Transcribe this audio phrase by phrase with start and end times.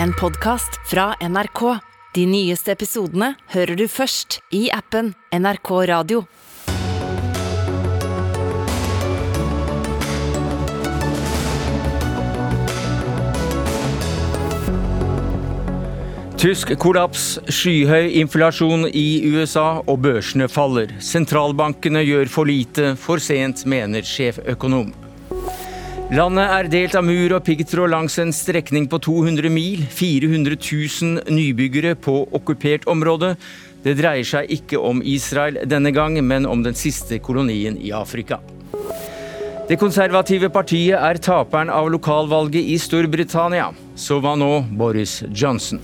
[0.00, 1.78] en podkast fra NRK.
[2.14, 6.24] De nyeste episodene hører du først i appen NRK Radio.
[16.42, 20.90] Tysk kollaps, skyhøy inflasjon i USA og børsene faller.
[20.98, 24.90] Sentralbankene gjør for lite, for sent, mener sjeføkonom.
[26.12, 29.80] Landet er delt av mur og piggtråd langs en strekning på 200 mil.
[29.96, 33.30] 400 000 nybyggere på okkupert område.
[33.80, 38.42] Det dreier seg ikke om Israel denne gang, men om den siste kolonien i Afrika.
[39.70, 43.70] Det konservative partiet er taperen av lokalvalget i Storbritannia.
[43.96, 45.80] Så hva nå, Boris Johnson?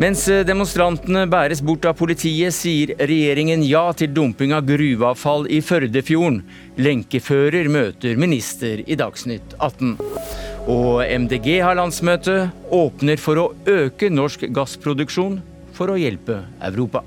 [0.00, 6.38] Mens demonstrantene bæres bort av politiet, sier regjeringen ja til dumping av gruveavfall i Førdefjorden.
[6.80, 9.98] Lenkefører møter minister i Dagsnytt 18.
[10.72, 15.42] Og MDG har landsmøte, åpner for å øke norsk gassproduksjon
[15.76, 17.04] for å hjelpe Europa.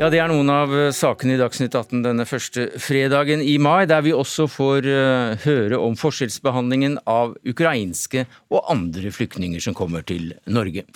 [0.00, 4.00] Ja, Det er noen av sakene i Dagsnytt 18 denne første fredagen i mai, der
[4.00, 10.30] vi også får uh, høre om forskjellsbehandlingen av ukrainske og andre flyktninger som kommer til
[10.48, 10.86] Norge.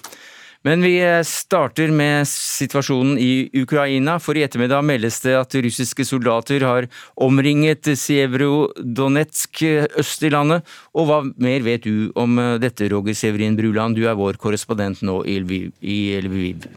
[0.64, 0.94] Men vi
[1.28, 6.88] starter med situasjonen i Ukraina, for i ettermiddag meldes det at russiske soldater har
[7.20, 9.60] omringet Sevrodonetsk
[10.00, 10.64] øst i landet.
[10.96, 15.20] Og hva mer vet du om dette, Roger Severin Bruland, du er vår korrespondent nå
[15.28, 16.72] i Lviv.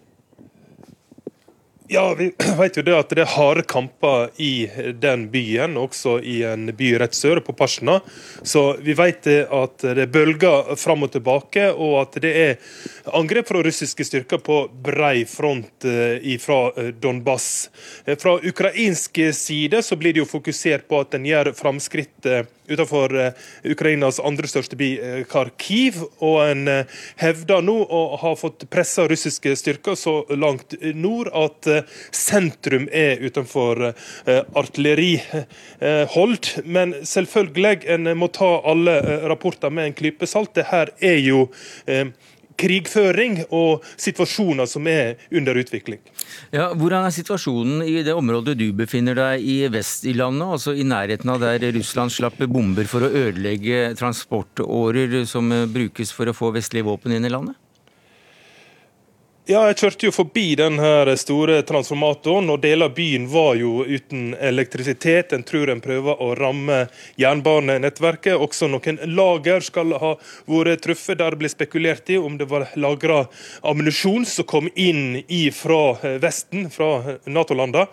[1.90, 4.68] Ja, vi vet jo det at det er harde kamper i
[5.00, 8.02] den byen, også i en by rett sør, på Pasjna.
[8.44, 12.76] Så vi vet at det bølger fram og tilbake, og at det er
[13.16, 17.70] angrep fra russiske styrker på brei front eh, fra eh, Donbass.
[18.06, 22.28] Eh, fra ukrainsk side så blir det jo fokusert på at en gjør framskritt
[22.68, 23.14] utenfor
[23.64, 24.90] Ukrainas andre største by,
[25.32, 26.02] Kharkiv.
[26.20, 26.68] Og en
[27.22, 31.77] hevder nå å ha fått pressa russiske styrker så langt nord at
[32.12, 36.54] sentrum er utenfor eh, artillerihold.
[36.66, 40.56] Men selvfølgelig, en må ta alle eh, rapporter med en klype salt.
[40.58, 41.48] Det her er jo
[41.86, 42.08] eh,
[42.58, 46.00] krigføring og situasjoner som er under utvikling.
[46.50, 50.74] Ja, hvordan er situasjonen i det området du befinner deg i vest i landet, altså
[50.74, 56.38] i nærheten av der Russland slapp bomber for å ødelegge transportårer som brukes for å
[56.38, 57.56] få vestlige våpen inn i landet?
[59.48, 60.76] Ja, jeg kjørte jo forbi den
[61.16, 65.32] store transformatoren, og deler av byen var jo uten elektrisitet.
[65.32, 66.82] En tror en prøver å ramme
[67.16, 68.36] jernbanenettverket.
[68.36, 70.12] Også noen lager skal ha
[70.52, 73.22] vært truffet, der det ble spekulert i om det var lagra
[73.64, 75.24] ammunisjon som kom inn
[75.56, 77.88] fra Vesten, fra Nato-landene.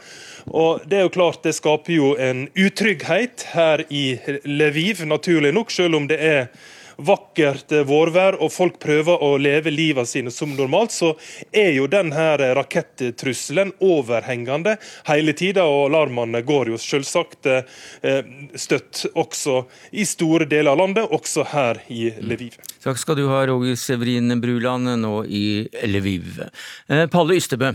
[0.50, 5.70] Og Det er jo klart det skaper jo en utrygghet her i Lviv, naturlig nok,
[5.70, 6.48] selv om det er
[6.96, 11.12] vakkert eh, vårvær og folk prøver å leve livet sine som normalt, så
[11.52, 12.26] er jo denne
[12.58, 14.76] rakettrusselen overhengende
[15.08, 15.66] hele tida.
[15.68, 18.20] Og alarmene går jo selvsagt eh,
[18.54, 19.62] støtt også
[19.92, 22.58] i store deler av landet, også her i Lviv.
[22.84, 26.44] Takk skal du ha, Roger Severin Bruland, nå i Lviv.
[26.88, 27.74] Eh, Palle Ystebø,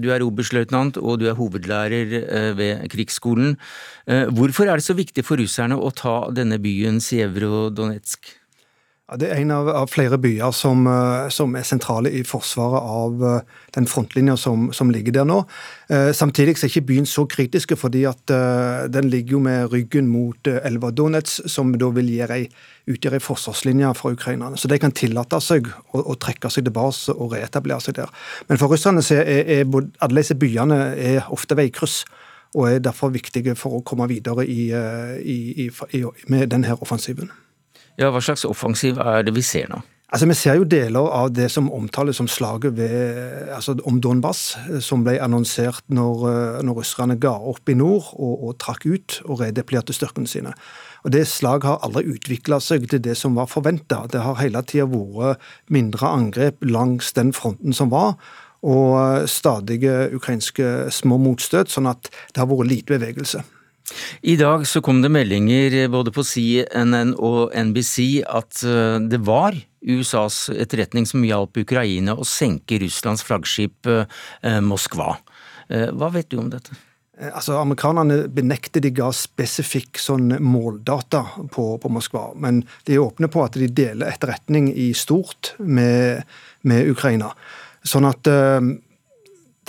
[0.00, 3.58] du er oberstløytnant og du er hovedlærer ved krigsskolen.
[4.32, 8.24] Hvorfor er det så viktig for russerne å ta denne byen Sjeverodonetsk?
[8.24, 8.45] Ja,
[9.14, 13.22] det er en av, av flere byer som, eh, som, er sentrale i forsvaret av
[13.22, 15.42] uh, den frontlinja som, som, ligger der nå.
[15.92, 20.08] Eh, samtidig er ikke byen så kritiske, fordi at eh, den ligger jo med ryggen
[20.10, 22.10] mot eh, elva Donets, som da vil
[22.86, 24.58] utgjøre ei forsvarslinje for ukrainerne.
[24.58, 28.12] Så de kan tillate seg å, å trekke seg tilbake og reetablere seg der.
[28.48, 32.04] Men for russerne er, er, er alle disse byene er ofte veikryss
[32.56, 34.70] og er derfor viktige for å komme videre i,
[35.20, 37.28] i, i, med denne offensiven.
[37.96, 39.80] Ja, Hva slags offensiv er det vi ser nå?
[40.12, 44.56] Altså, Vi ser jo deler av det som omtales som slaget ved, altså, om Donbas,
[44.80, 49.20] som ble annonsert når, eh, når russerne ga opp i nord og, og trakk ut
[49.24, 50.54] og redeployerte styrkene sine.
[51.04, 54.06] Og Det slaget har aldri utvikla seg til det som var forventa.
[54.10, 58.14] Det har hele tida vært mindre angrep langs den fronten som var,
[58.62, 63.42] og stadige ukrainske små motstøt, sånn at det har vært lite bevegelse.
[64.26, 69.56] I dag så kom det meldinger både på CNN og NBC at eh, det var
[69.86, 75.14] USAs etterretning som hjalp Ukraina å senke Russlands flaggskip eh, Moskva.
[75.70, 76.74] Eh, hva vet du om dette?
[77.16, 81.22] Altså, Amerikanerne benekter de ga spesifikk sånn måldata
[81.54, 86.26] på, på, Moskva, men de er åpne på at de deler etterretning i stort med,
[86.68, 87.30] med Ukraina.
[87.86, 88.28] Sånn at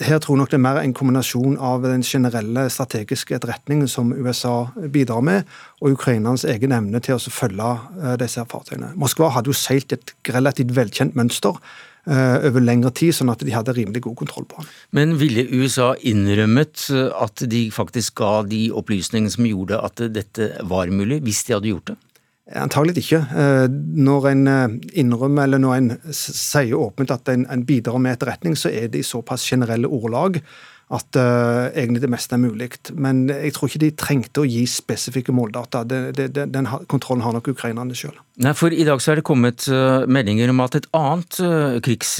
[0.05, 4.13] her tror jeg nok det er mer en kombinasjon av den generelle strategiske etterretningen som
[4.13, 5.49] USA bidrar med,
[5.81, 7.73] og ukrainernes egen evne til å følge
[8.03, 8.93] eh, disse fartøyene.
[8.99, 11.57] Moskva hadde jo seilt et relativt velkjent mønster
[12.05, 14.69] eh, over lengre tid, sånn at de hadde rimelig god kontroll på han.
[14.97, 20.51] Men ville USA innrømmet eh, at de faktisk ga de opplysningene som gjorde at dette
[20.69, 21.97] var mulig, hvis de hadde gjort det?
[22.55, 23.19] Antagelig ikke.
[23.99, 24.47] Når en
[24.95, 29.01] innrømmer, eller når en sier åpent at en, en bidrar med etterretning, så er det
[29.01, 30.39] i såpass generelle ordlag
[30.87, 32.69] at uh, egentlig det meste er mulig.
[32.95, 35.83] Men jeg tror ikke de trengte å gi spesifikke måldata.
[35.83, 38.15] Det, det, den kontrollen har nok ukrainerne sjøl.
[38.55, 42.15] For i dag så er det kommet uh, meldinger om at et annet uh, krigs,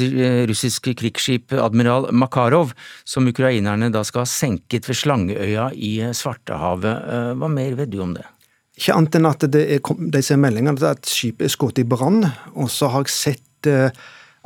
[0.51, 2.75] russisk krigsskip, admiral Makarov,
[3.07, 7.37] som ukrainerne da skal ha senket ved Slangeøya i Svartehavet.
[7.39, 8.25] hva mer vet du om det?
[8.77, 12.21] Ikke annet enn at det er, de ser meldingene at skipet er skutt i brann.
[12.55, 13.69] Og så har jeg sett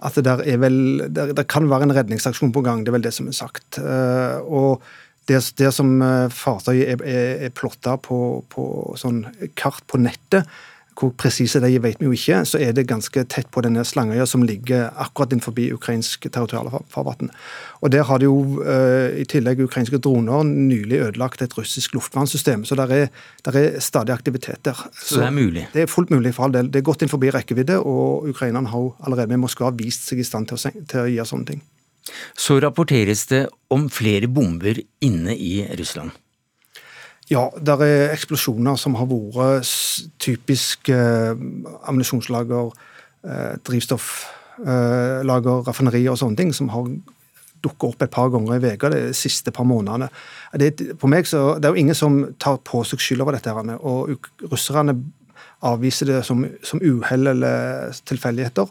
[0.02, 2.82] at det, der vel, der, der kan være en redningsaksjon på gang.
[2.82, 3.78] Det er vel det som er sagt.
[3.78, 4.82] Eh, og
[5.30, 8.66] det, det som eh, fartøyet er, er, er plotta på, på
[9.00, 9.26] sånn
[9.60, 10.50] kart på nettet,
[10.98, 14.26] hvor presise de vet vi jo ikke, så er det ganske tett på denne Slangøya
[14.30, 17.32] som ligger akkurat innenfor ukrainsk territorialfarvann.
[17.82, 22.66] Og Der har de jo uh, i tillegg ukrainske droner nylig ødelagt et russisk luftvernsystem.
[22.66, 23.08] Så der er,
[23.46, 24.78] der er stadig aktivitet der.
[24.94, 25.68] Så, så, det er mulig?
[25.74, 26.72] Det er fullt mulig for all del.
[26.72, 30.48] Det er godt innenfor rekkevidde, og ukrainerne har allerede med Moskva vist seg i stand
[30.48, 31.64] til å, til å gjøre sånne ting.
[32.38, 36.12] Så rapporteres det om flere bomber inne i Russland?
[37.32, 39.72] Ja, det er eksplosjoner som har vært
[40.20, 41.32] typisk eh,
[41.88, 42.74] ammunisjonslager,
[43.24, 46.90] eh, drivstofflager, eh, raffinerier og sånne ting, som har
[47.62, 50.10] dukket opp et par ganger i uka de siste par månedene.
[50.60, 53.54] Det, på meg så, det er jo ingen som tar på seg skyld over dette,
[53.80, 54.98] og russerne
[55.62, 58.68] avviser det som, som uhell eller tilfeldigheter.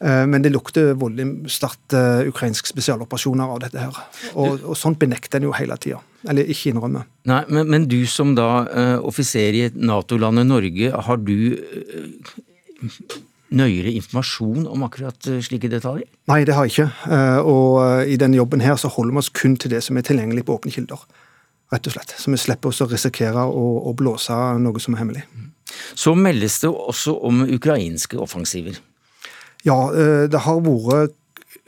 [0.00, 4.00] Eh, men det lukter voldelig sterkt eh, ukrainsk spesialoperasjoner av dette her.
[4.32, 6.00] Og, og sånt benekter en jo hele tida.
[6.28, 7.06] Eller ikke innrømme.
[7.30, 13.16] Nei, men, men, du som da uh, offiser i Nato-landet Norge, har du uh,
[13.56, 16.10] nøyere informasjon om akkurat slike detaljer?
[16.30, 17.16] Nei, det har jeg ikke.
[17.50, 20.44] Og i denne jobben her så holder vi oss kun til det som er tilgjengelig
[20.46, 21.02] på åpne kilder.
[21.70, 22.14] Rett og slett.
[22.18, 25.24] Så vi slipper oss å risikere å, å blåse noe som er hemmelig.
[25.94, 28.78] Så meldes det også om ukrainske offensiver.
[29.66, 31.16] Ja, eh, det har vært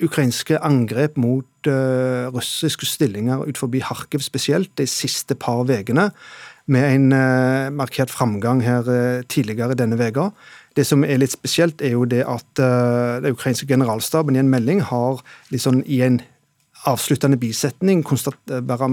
[0.02, 6.10] ukrainske angrep mot uh, russiske stillinger ut forbi Harkiv spesielt de siste par ukene,
[6.66, 10.30] med en uh, markert framgang her uh, tidligere denne veka.
[10.76, 14.80] Det som er litt spesielt, er jo det at den ukrainske generalstaben i en melding
[14.80, 15.20] har
[15.52, 16.22] liksom i en
[16.88, 18.00] avsluttende bisetning
[18.48, 18.88] bare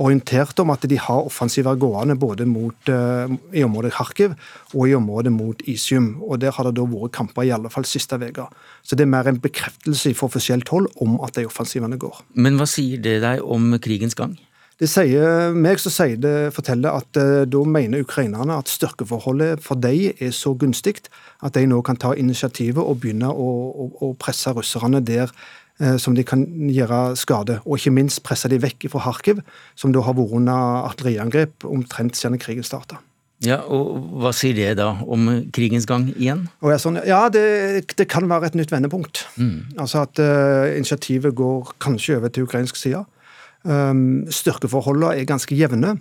[0.00, 4.34] orientert om at de har offensiver gående både mot, uh, i området Kharkiv
[4.74, 6.16] og i området mot Isium.
[6.22, 8.48] og Der har det da vært kamper i alle fall siste uka.
[8.82, 12.24] Så det er mer en bekreftelse fra offisielt hold om at de offensivene går.
[12.34, 14.36] Men hva sier det deg om krigens gang?
[14.74, 19.78] Det sier meg så sier det, forteller at uh, da mener ukrainerne at styrkeforholdet for
[19.78, 21.06] dem er så gunstig
[21.46, 25.63] at de nå kan ta initiativet og begynne å, å, å presse russerne der Eh,
[25.98, 27.56] som de kan gjøre skade.
[27.66, 29.40] Og ikke minst presse de vekk fra Kharkiv,
[29.74, 33.00] som da har vært under artilleriangrep omtrent siden krigen starta.
[33.44, 36.46] Ja, og Hva sier det da om krigens gang igjen?
[36.80, 39.24] Sånn, ja, det, det, kan være et nytt vendepunkt.
[39.36, 39.76] Mm.
[39.80, 43.04] Altså at uh, initiativet går kanskje over til ukrainsk side.
[43.64, 45.96] Um, styrkeforholdene er ganske jevne.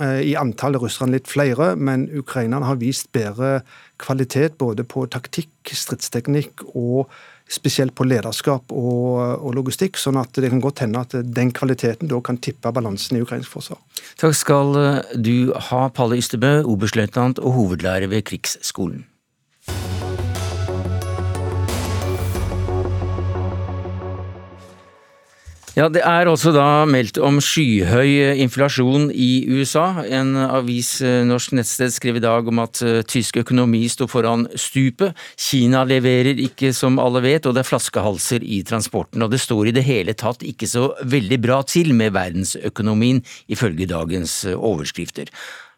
[0.00, 3.60] Uh, I antall er russerne litt flere, men ukrainerne har vist bedre
[4.02, 7.12] kvalitet både på taktikk, stridsteknikk og
[7.52, 12.10] spesielt på lederskap og, og, logistikk, sånn at det kan godt hende at den kvaliteten
[12.10, 13.80] da kan tippe balansen i ukrainsk forsvar.
[14.20, 19.04] Takk skal eh, du ha, Palle Ystebø, oberstløytnant og hovedlærer ved Krigsskolen.
[25.72, 30.04] Ja, Det er også da meldt om skyhøy inflasjon i USA.
[30.04, 34.44] En avis, eh, norsk nettsted, skrev i dag om at uh, tysk økonomi står foran
[34.52, 35.16] stupet.
[35.40, 39.24] Kina leverer ikke, som alle vet, og det er flaskehalser i transporten.
[39.24, 43.88] Og det står i det hele tatt ikke så veldig bra til med verdensøkonomien, ifølge
[43.88, 45.32] dagens overskrifter.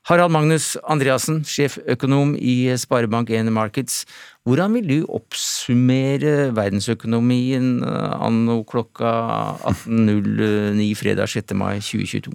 [0.04, 4.02] Harald Magnus Andreassen, sjeføkonom i Sparebank1 Markets.
[4.44, 9.12] Hvordan vil du oppsummere verdensøkonomien eh, anno klokka
[9.70, 11.54] 18.09 fredag 6.
[11.56, 12.34] mai 2022?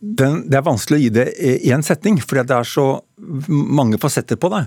[0.00, 2.86] Den, det er vanskelig å gi det i en setning, for det er så
[3.46, 4.62] mange fasetter på det.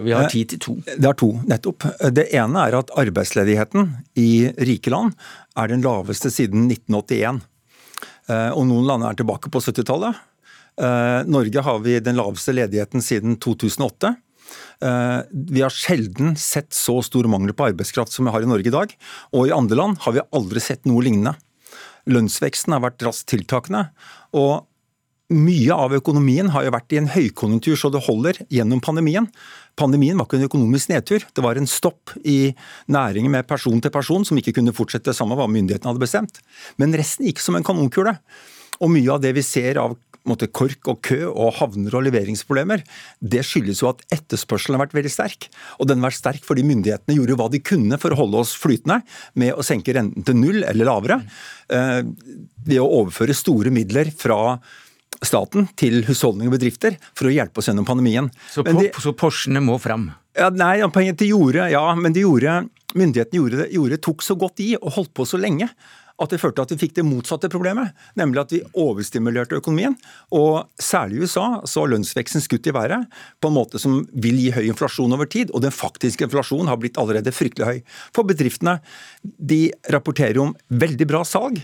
[0.00, 0.76] Vi har tid til to.
[0.88, 1.84] Det er to, nettopp.
[2.16, 5.12] Det ene er at arbeidsledigheten i rike land
[5.60, 7.44] er den laveste siden 1981.
[8.32, 10.24] Eh, og noen land er tilbake på 70-tallet.
[10.80, 14.16] Eh, Norge har vi den laveste ledigheten siden 2008.
[14.84, 18.70] Eh, vi har sjelden sett så stor mangel på arbeidskraft som vi har i Norge
[18.70, 18.94] i dag.
[19.34, 21.36] Og i andre land har vi aldri sett noe lignende.
[22.08, 23.90] Lønnsveksten har vært raskt tiltakende.
[24.32, 24.68] og
[25.28, 29.26] mye av økonomien har jo vært i en høykonjunktur så det holder gjennom pandemien.
[29.76, 32.54] Pandemien var ikke en økonomisk nedtur, det var en stopp i
[32.88, 36.40] næringen med person til person som ikke kunne fortsette samme hva myndighetene hadde bestemt.
[36.80, 38.16] Men resten gikk som en kanonkule.
[38.80, 39.98] Og mye av det vi ser av
[40.30, 42.84] måte, kork og kø og havner og leveringsproblemer,
[43.20, 45.48] det skyldes jo at etterspørselen har vært veldig sterk.
[45.78, 48.56] Og den har vært sterk fordi myndighetene gjorde hva de kunne for å holde oss
[48.58, 49.00] flytende
[49.38, 51.22] med å senke renten til null eller lavere.
[51.72, 52.02] Eh,
[52.68, 54.58] ved å overføre store midler fra
[55.24, 58.28] staten til husholdninger og bedrifter for å hjelpe oss gjennom pandemien.
[58.52, 60.10] Så, de, så Porschene må fram?
[60.38, 62.60] Ja, nei, de gjorde, ja, men de gjorde,
[62.94, 65.66] myndighetene gjorde det, gjorde, tok så godt i og holdt på så lenge
[66.18, 69.94] at det førte at vi fikk det motsatte problemet, nemlig at vi overstimulerte økonomien.
[70.34, 73.06] Og særlig i USA så har lønnsveksten skutt i været
[73.40, 76.80] på en måte som vil gi høy inflasjon over tid, og den faktiske inflasjonen har
[76.82, 77.82] blitt allerede fryktelig høy.
[78.16, 78.78] For bedriftene
[79.22, 81.62] de rapporterer om veldig bra salg.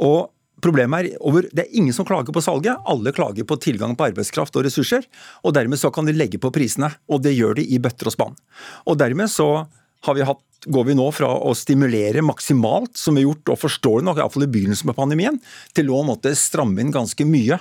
[0.00, 0.30] og
[0.64, 4.06] Problemet er over, Det er ingen som klager på salget, alle klager på tilgang på
[4.06, 5.04] arbeidskraft og ressurser.
[5.44, 8.12] og Dermed så kan de legge på prisene, og det gjør de i bøtter og
[8.12, 8.36] spann.
[8.86, 9.66] Og Dermed så
[10.04, 13.60] har vi hatt går vi nå fra å stimulere maksimalt, som vi har gjort og
[13.64, 15.40] forståelig nok, iallfall i begynnelsen med pandemien,
[15.76, 17.60] til å måtte stramme inn ganske mye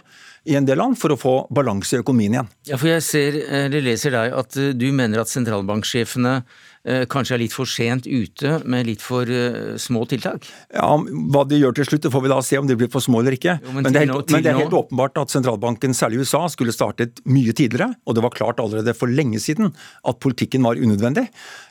[0.49, 2.51] i en del land for å få balanse i økonomien igjen.
[2.67, 6.41] Ja, for Jeg ser, eller leser deg at du mener at sentralbanksjefene
[6.83, 10.49] kanskje er litt for sent ute med litt for uh, små tiltak?
[10.75, 13.21] Ja, Hva de gjør til slutt, får vi da se om de blir for små
[13.23, 13.55] eller ikke.
[13.63, 16.27] Jo, men, men, det helt, nå, men, det er helt, åpenbart at sentralbanken, særlig i
[16.27, 17.93] USA, skulle startet mye tidligere.
[18.03, 21.29] Og det var klart allerede for lenge siden at politikken var unødvendig.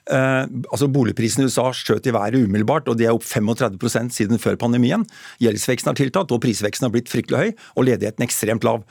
[0.08, 4.40] Uh, altså Boligprisene i USA skjøt i været umiddelbart, og de er opp 35% siden
[4.42, 5.04] før pandemien.
[5.44, 8.86] Gjeldsveksten har tiltatt, og prisveksten har blitt fryktelig høy, og ledigheten ekstremt lav.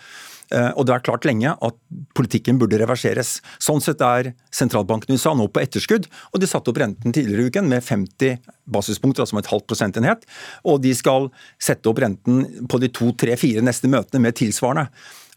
[0.51, 1.77] Eh, og det er klart lenge at
[2.17, 3.37] politikken burde reverseres.
[3.61, 7.47] Sånn sett er sentralbanken i USA nå på etterskudd, og de satte opp renten tidligere
[7.47, 8.41] i uken med 50
[8.71, 10.27] basispunkter, altså med et halvt prosentenhet.
[10.67, 11.29] Og de skal
[11.61, 14.89] sette opp renten på de to, tre, fire neste møtene med tilsvarende.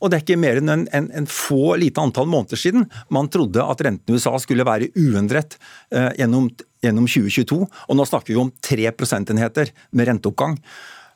[0.03, 3.31] Og det er ikke mer enn en, en, en, få lite antall måneder siden man
[3.33, 5.57] trodde at renten i USA skulle være uendret
[5.95, 6.51] eh, gjennom,
[6.85, 10.59] gjennom 2022, og nå snakker vi om tre prosentenheter med renteoppgang.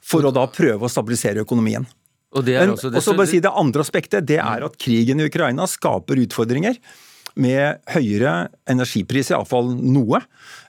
[0.08, 1.84] For å da prøve å stabilisere økonomien.
[2.36, 5.20] Og det er også det, også bare si det andre aspektet, det er at krigen
[5.22, 6.76] i Ukraina skaper utfordringer
[7.38, 10.20] med høyere energipriser, iallfall noe,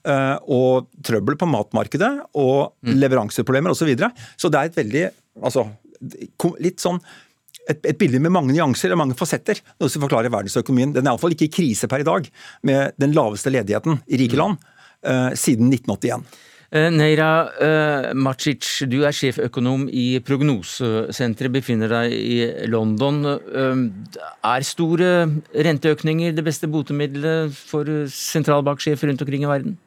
[0.06, 2.94] eh, og trøbbel på matmarkedet og mm.
[3.02, 3.82] leveranseproblemer osv.
[3.82, 4.12] Så, videre.
[4.38, 5.04] så det er et veldig
[5.50, 5.66] altså,
[6.64, 7.02] litt sånn
[7.70, 9.60] et, et, bilde med mange nyanser og mange fasetter.
[9.78, 10.94] noe som forklarer verdensøkonomien.
[10.96, 12.30] Den er iallfall ikke i krise per i dag,
[12.66, 14.42] med den laveste ledigheten i rike mm.
[14.42, 14.64] land
[15.06, 16.24] uh, siden 1981.
[16.70, 22.36] Eh, Neira uh, Macic, du er sjeføkonom i Prognosesenteret, befinner deg i
[22.70, 23.24] London.
[23.26, 23.82] Uh,
[24.46, 25.10] er store
[25.66, 29.80] renteøkninger det beste botemiddelet for sentralbanksjefer rundt omkring i verden?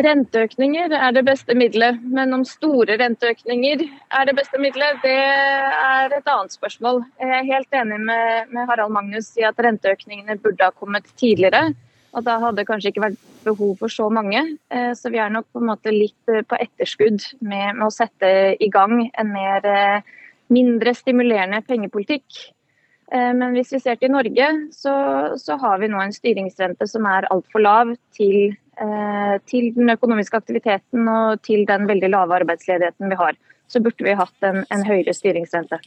[0.00, 6.12] Renteøkninger er det beste middelet, men om store renteøkninger er det beste middelet, det er
[6.12, 7.02] et annet spørsmål.
[7.20, 11.74] Jeg er helt enig med Harald Magnus i at renteøkningene burde ha kommet tidligere.
[12.16, 14.40] Og da hadde det kanskje ikke vært behov for så mange.
[14.72, 18.30] Eh, så vi er nok på en måte litt eh, på etterskudd med, å sette
[18.56, 20.12] i gang en mer eh,
[20.52, 22.44] mindre stimulerende pengepolitikk.
[23.06, 24.92] Men hvis vi ser til Norge, så,
[25.38, 28.56] så har vi nå en styringsrente som er altfor lav til,
[29.46, 33.38] til, den økonomiske aktiviteten og til den veldig lave arbeidsledigheten vi har.
[33.70, 35.78] Så burde vi hatt en, en høyere styringsrente.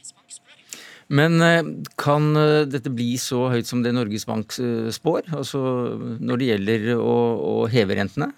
[1.10, 1.64] Men eh,
[1.98, 5.62] kan eh, dette bli så høyt som det Norges Bank eh, spår, altså
[6.22, 7.16] når det gjelder å,
[7.50, 8.30] å heve rentene?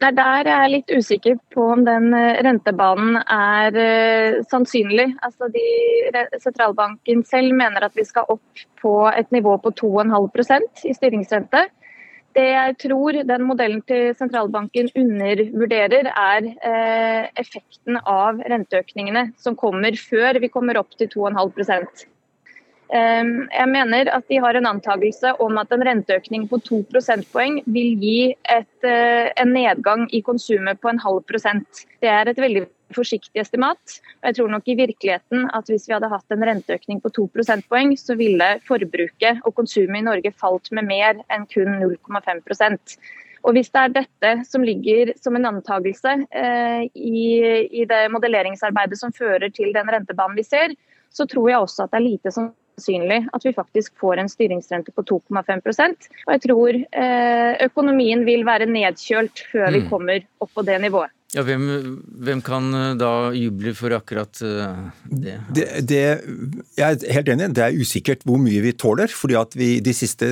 [0.00, 2.10] Det er der jeg er litt usikker på om den
[2.44, 3.76] rentebanen er
[4.50, 5.06] sannsynlig.
[5.24, 5.62] Altså de,
[6.42, 11.62] sentralbanken selv mener at vi skal opp på et nivå på 2,5% i styringsrente.
[12.34, 19.94] Det jeg tror den modellen til sentralbanken undervurderer, er eh, effekten av renteøkningene som kommer
[19.98, 22.02] før vi kommer opp til 2,5%
[22.90, 27.60] ehm, jeg mener at de har en antakelse om at en renteøkning på 2 prosentpoeng
[27.70, 31.86] vil gi et, eh, en nedgang i konsumet på en halv prosent.
[32.02, 33.98] Det er et veldig forsiktig estimat.
[34.20, 37.26] Og jeg tror nok i virkeligheten at hvis vi hadde hatt en renteøkning på 2
[37.34, 42.98] prosentpoeng, så ville forbruket og konsumet i Norge falt med mer enn kun 0,5%
[43.44, 47.24] og Hvis det er dette som ligger som en antagelse eh, i,
[47.68, 50.72] i, det modelleringsarbeidet som fører til den rentebanen vi ser,
[51.12, 54.94] så tror jeg også at det er lite sannsynlig at vi faktisk får en styringsrente
[54.96, 59.90] på 2,5% Og jeg tror eh, økonomien vil være nedkjølt før vi mm.
[59.92, 61.12] kommer opp på det nivået.
[61.34, 61.64] Ja, hvem,
[62.22, 65.34] hvem, kan da juble for akkurat det?
[65.50, 65.66] det?
[65.82, 66.04] det?
[66.78, 69.10] Jeg er helt enig, det er usikkert hvor mye vi tåler.
[69.10, 70.30] fordi at vi de siste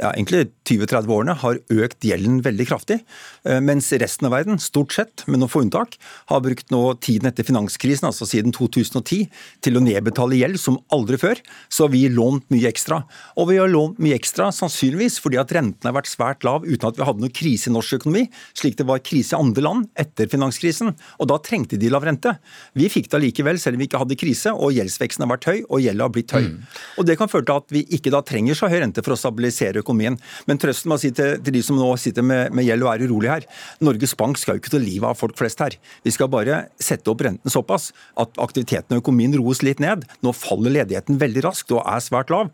[0.00, 3.00] ja, egentlig 20-30 årene har økt gjelden veldig kraftig.
[3.44, 5.96] Eh, mens resten av verden, stort sett, med noen få unntak,
[6.30, 9.28] har brukt nå tiden etter finanskrisen, altså siden 2010,
[9.64, 11.42] til å nedbetale gjeld som aldri før.
[11.68, 13.02] Så har vi lånt mye ekstra.
[13.36, 16.88] Og vi har lånt mye ekstra sannsynligvis fordi at rentene har vært svært lav uten
[16.88, 18.26] at vi hadde noe krise i norsk økonomi,
[18.56, 20.94] slik det var krise i andre land etter finanskrisen.
[21.20, 22.32] Og da trengte de lav rente.
[22.78, 25.58] Vi fikk det allikevel, selv om vi ikke hadde krise, og gjeldsveksten har vært høy,
[25.68, 26.46] og gjelda har blitt høy.
[26.48, 26.58] Mm.
[26.96, 29.20] Og det kan føre til at vi ikke da trenger så høy rente for å
[29.20, 29.89] stabilisere økonomien.
[29.98, 33.06] Men trøsten må si til, til, de som nå sitter med, med gjeld og er
[33.06, 33.48] urolig her,
[33.84, 35.76] Norges Bank skal jo ikke ta livet av folk flest her.
[36.06, 40.06] Vi skal bare sette opp renten såpass at aktiviteten og økonomien roes litt ned.
[40.24, 42.52] Nå faller ledigheten veldig raskt og er svært lav.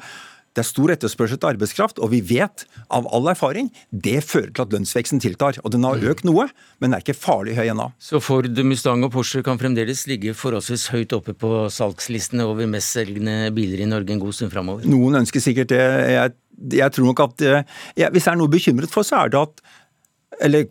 [0.56, 4.64] Det er stor etterspørsel til arbeidskraft, og vi vet av all erfaring det fører til
[4.64, 5.58] at lønnsveksten tiltar.
[5.60, 6.46] Og den har økt noe,
[6.80, 7.90] men er ikke farlig høy ennå.
[8.00, 13.52] Så Ford, Mustang og Porsche kan fremdeles ligge forholdsvis høyt oppe på salgslistene over mestselgende
[13.56, 14.88] biler i Norge en god stund framover?
[14.88, 15.82] Noen ønsker sikkert det.
[16.16, 16.36] Jeg,
[16.80, 19.60] jeg tror nok at jeg, Hvis jeg er noe bekymret for, så er det at
[20.42, 20.66] eller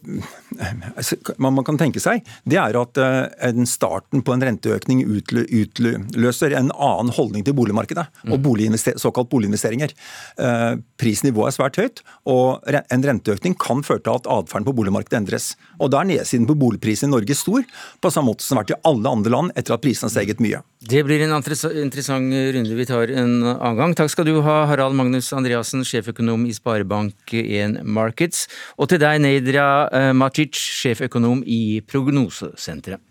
[1.40, 6.56] hva man kan tenke seg, det er at eh, en starten på en renteøkning utløser
[6.60, 8.44] en annen holdning til boligmarkedet og mm.
[8.46, 9.96] boliginvester såkalt boliginvesteringer.
[10.38, 15.22] Eh, prisnivået er svært høyt, og en renteøkning kan føre til at atferden på boligmarkedet
[15.24, 15.54] endres.
[15.80, 17.66] Og Da er nedsiden på boligprisen i Norge stor,
[18.02, 20.16] på samme måte som det har vært i alle andre land etter at prisene har
[20.18, 20.62] steget mye.
[20.86, 23.96] Det blir en interessant runde vi tar en annen gang.
[23.98, 28.46] Takk skal du ha, Harald Magnus Andreassen, sjeføkonom i Sparebank1 Markets.
[28.78, 33.02] Og til deg, Neidra eh, Macic, sjeføkonom i Prognosesenteret.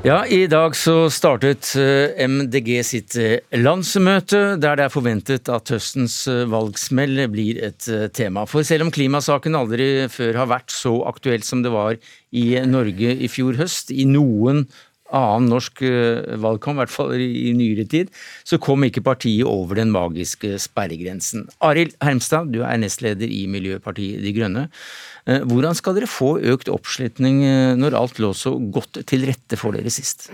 [0.00, 5.68] Ja, I dag så startet eh, MDG sitt eh, landsmøte, der det er forventet at
[5.68, 7.84] høstens valgsmell blir et
[8.16, 8.46] tema.
[8.48, 11.98] For selv om klimasaken aldri før har vært så aktuelt som det var
[12.30, 14.64] i Norge i fjor høst, i noen
[15.16, 15.82] annen norsk
[16.40, 18.10] valgkamp, i hvert fall i nyere tid,
[18.46, 21.48] så kom ikke partiet over den magiske sperregrensen.
[21.66, 24.68] Arild Hermstad, du er nestleder i Miljøpartiet De Grønne.
[25.28, 29.58] Eh, hvordan skal dere få økt oppslutning eh, når alt lå så godt til rette
[29.60, 30.30] for dere sist?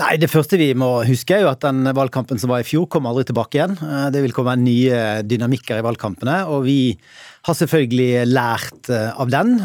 [0.00, 2.86] Nei, Det første vi må huske er jo at den valgkampen som var i fjor,
[2.88, 3.76] kommer aldri tilbake igjen.
[3.76, 6.96] Eh, det vil komme nye dynamikker i valgkampene, og vi
[7.48, 9.56] har selvfølgelig lært av den.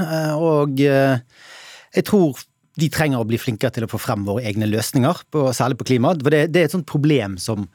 [0.42, 2.40] Og jeg tror
[2.78, 5.88] de trenger å bli flinkere til å få frem våre egne løsninger, på, særlig på
[5.92, 6.14] klima.
[6.22, 7.66] For det, det, er et sånt problem som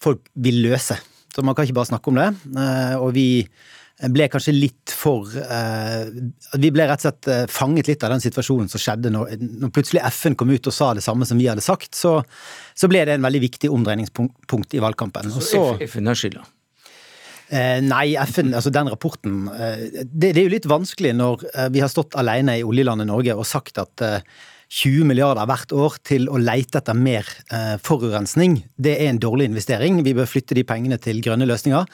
[0.00, 0.98] folk vil løse.
[1.30, 2.30] Så man kan ikke bare snakke om det.
[2.98, 3.28] Og vi
[4.08, 6.06] ble kanskje litt for eh,
[6.60, 9.72] Vi ble rett og slett eh, fanget litt av den situasjonen som skjedde når, når
[9.76, 11.92] plutselig FN kom ut og sa det samme som vi hadde sagt.
[11.98, 12.16] Så,
[12.74, 15.32] så ble det en veldig viktig omdreiningspunkt i valgkampen.
[15.44, 16.46] Så FN har skylda?
[17.50, 21.68] Eh, nei, FN, altså den rapporten eh, det, det, er jo litt vanskelig når eh,
[21.74, 24.04] vi har stått alene i oljelandet Norge og sagt at
[24.70, 27.26] 20 milliarder hvert år til å leite etter mer
[27.82, 29.96] forurensning, det er en dårlig investering.
[30.06, 31.88] Vi bør flytte de pengene til grønne løsninger.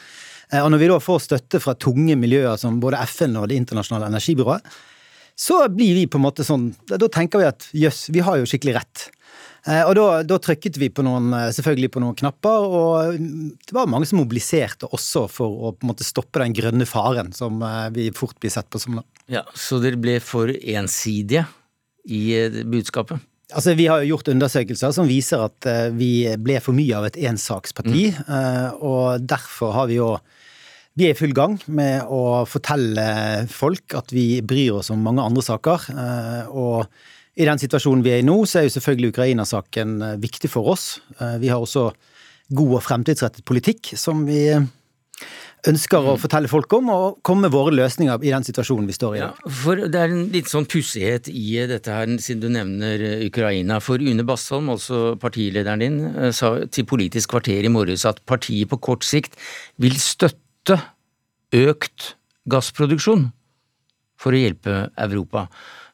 [0.61, 4.11] Og når vi da får støtte fra tunge miljøer som både FN og Det internasjonale
[4.13, 4.69] energibyrået,
[5.33, 8.51] så blir vi på en måte sånn Da tenker vi at jøss, vi har jo
[8.53, 9.09] skikkelig rett.
[9.67, 13.75] Eh, og da, da, trykket vi på noen, eh, selvfølgelig på noen knapper, og det
[13.75, 17.63] var mange som mobiliserte også for å på en måte stoppe den grønne faren som
[17.95, 19.01] vi fort blir sett på som.
[19.33, 21.47] Ja, Så dere ble for ensidige
[22.07, 23.19] i budskapet?
[23.55, 27.19] Altså, Vi har jo gjort undersøkelser som viser at vi ble for mye av et
[27.31, 28.09] ensaksparti.
[28.27, 28.83] Mm.
[28.83, 30.17] Og derfor har vi jo
[30.97, 33.05] vi er i full gang med å fortelle
[33.53, 35.91] folk at vi bryr oss om mange andre saker.
[35.93, 40.17] Eh, og i den situasjonen vi er i nå, så er jo selvfølgelig Ukraina-saken eh,
[40.23, 40.95] viktig for oss.
[41.21, 41.91] Eh, vi har også
[42.57, 44.47] god og fremtidsrettet politikk som vi
[45.67, 46.21] ønsker å mm.
[46.23, 49.21] fortelle folk om, og komme med våre løsninger i den situasjonen vi står i.
[49.21, 53.83] Ja, for Det er en litt sånn pussighet i dette her, siden du nevner Ukraina.
[53.85, 56.01] For Une Bastholm, altså partilederen din,
[56.33, 59.37] sa til Politisk kvarter i morges at partiet på kort sikt
[59.83, 60.83] vil støtte støtte
[61.55, 62.17] økt
[62.51, 63.29] gassproduksjon
[64.19, 65.47] for å hjelpe Europa.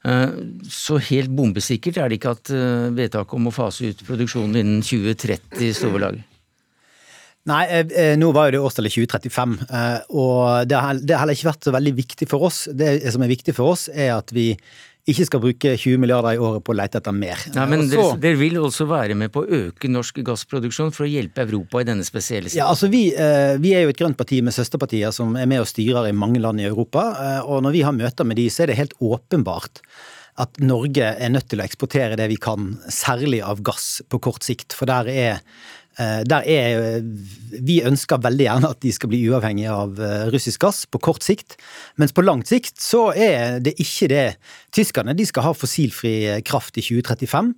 [0.06, 0.32] Eh,
[0.70, 4.84] så helt bombesikkert er det ikke at eh, vedtaket om å fase ut produksjonen innen
[4.84, 6.20] 2030 står ved lag.
[7.50, 9.54] Nei, eh, nå var jo det årstallet 2035,
[10.14, 12.64] og det har heller ikke vært så veldig viktig for oss.
[12.70, 14.52] Det som er viktig for oss, er at vi
[15.02, 17.40] ikke skal bruke 20 milliarder i året på å lete etter mer.
[17.56, 21.10] Nei, men dere, dere, vil også være med på å øke norsk gassproduksjon for å
[21.10, 22.62] hjelpe Europa i denne spesielle situasjonen?
[22.62, 25.64] Ja, altså vi, eh, vi, er jo et grønt parti med søsterpartier som er med
[25.64, 27.08] og styrer i mange land i Europa.
[27.18, 29.82] Eh, og når vi har møter med de, så er det helt åpenbart
[30.40, 34.46] at Norge er nødt til å eksportere det vi kan, særlig av gass på kort
[34.46, 34.72] sikt.
[34.78, 35.42] For der er
[36.28, 37.00] der er,
[37.52, 41.24] vi ønsker veldig gjerne at de skal bli uavhengige av eh, russisk gass på kort
[41.26, 41.56] sikt.
[42.00, 44.26] Mens på langt sikt så er det ikke det.
[44.74, 46.14] Tyskerne de skal ha fossilfri
[46.48, 47.52] kraft i 2035.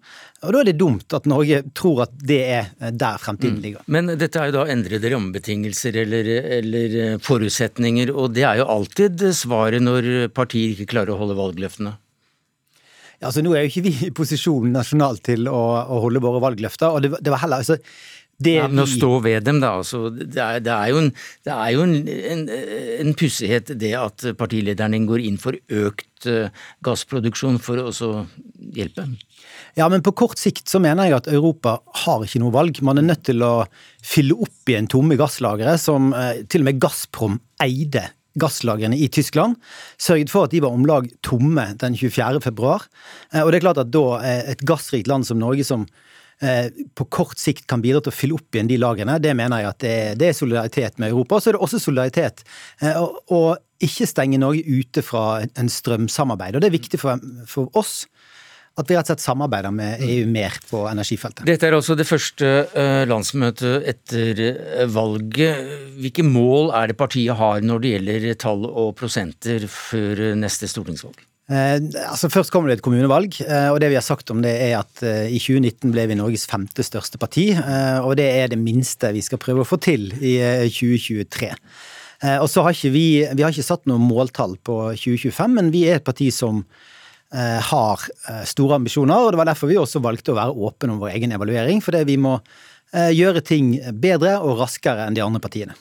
[0.44, 3.64] Og da er det dumt at Norge tror at det er der fremtiden mm.
[3.64, 3.84] ligger.
[3.86, 3.96] Mm.
[3.96, 9.28] Men dette er jo da endrede rammebetingelser eller, eller forutsetninger, og det er jo alltid
[9.36, 11.94] svaret når partier ikke klarer å holde valgløftene.
[13.24, 16.90] Altså, Nå er jo ikke vi i posisjon nasjonalt til å, å holde våre valgløfter.
[16.90, 17.78] og det, det var heller, altså,
[18.42, 19.76] det ja, men å stå ved dem, da.
[19.78, 21.10] Altså, det, er, det, er, jo en,
[21.46, 21.94] det er jo en,
[22.32, 22.42] en,
[23.04, 26.50] en pussighet det at partilederen din går inn for økt uh,
[26.86, 28.10] gassproduksjon for å
[28.74, 29.06] hjelpe.
[29.78, 32.82] Ja, men på kort sikt så mener jeg at Europa har ikke noe valg.
[32.86, 33.54] Man er nødt til å
[34.04, 39.54] fylle opp igjen tomme gasslagre, som uh, til og med Gazprom eide gasslagrene i Tyskland.
[39.94, 42.42] Sørget for at de var om lag tomme den 24.
[42.42, 42.82] februar.
[43.30, 46.23] Uh, og det er klart at da et gassrikt land som Norge, som Eh,
[46.94, 49.70] på kort sikt kan bidra til å fylle opp igjen de lagrene, det mener jeg
[49.70, 51.40] at det er, det er solidaritet med Europa.
[51.40, 52.44] Så er det også solidaritet
[52.82, 53.42] eh, å
[53.84, 56.56] ikke stenge Norge ute fra en strømsamarbeid.
[56.56, 58.04] Og det er viktig for, for oss
[58.74, 61.44] at vi rett og slett samarbeider med EU mer på energifeltet.
[61.46, 64.40] Dette er altså det første eh, landsmøtet etter
[64.90, 65.68] valget.
[66.00, 71.22] Hvilke mål er det partiet har når det gjelder tall og prosenter før neste stortingsvalg?
[71.44, 71.76] Eh,
[72.08, 74.78] altså Først kommer det et kommunevalg, eh, og det vi har sagt om det er
[74.78, 78.60] at eh, i 2019 ble vi Norges femte største parti, eh, og det er det
[78.60, 80.38] minste vi skal prøve å få til i
[80.72, 81.50] 2023.
[81.50, 81.58] Eh,
[82.24, 85.68] eh, og så har ikke vi, vi har ikke satt noe måltall på 2025, men
[85.74, 86.64] vi er et parti som
[87.34, 87.98] har
[88.46, 91.32] store ambisjoner, og det var derfor vi også valgte å være åpne om vår egen
[91.34, 92.36] evaluering, fordi vi må
[92.94, 95.74] gjøre ting bedre og raskere enn de andre partiene.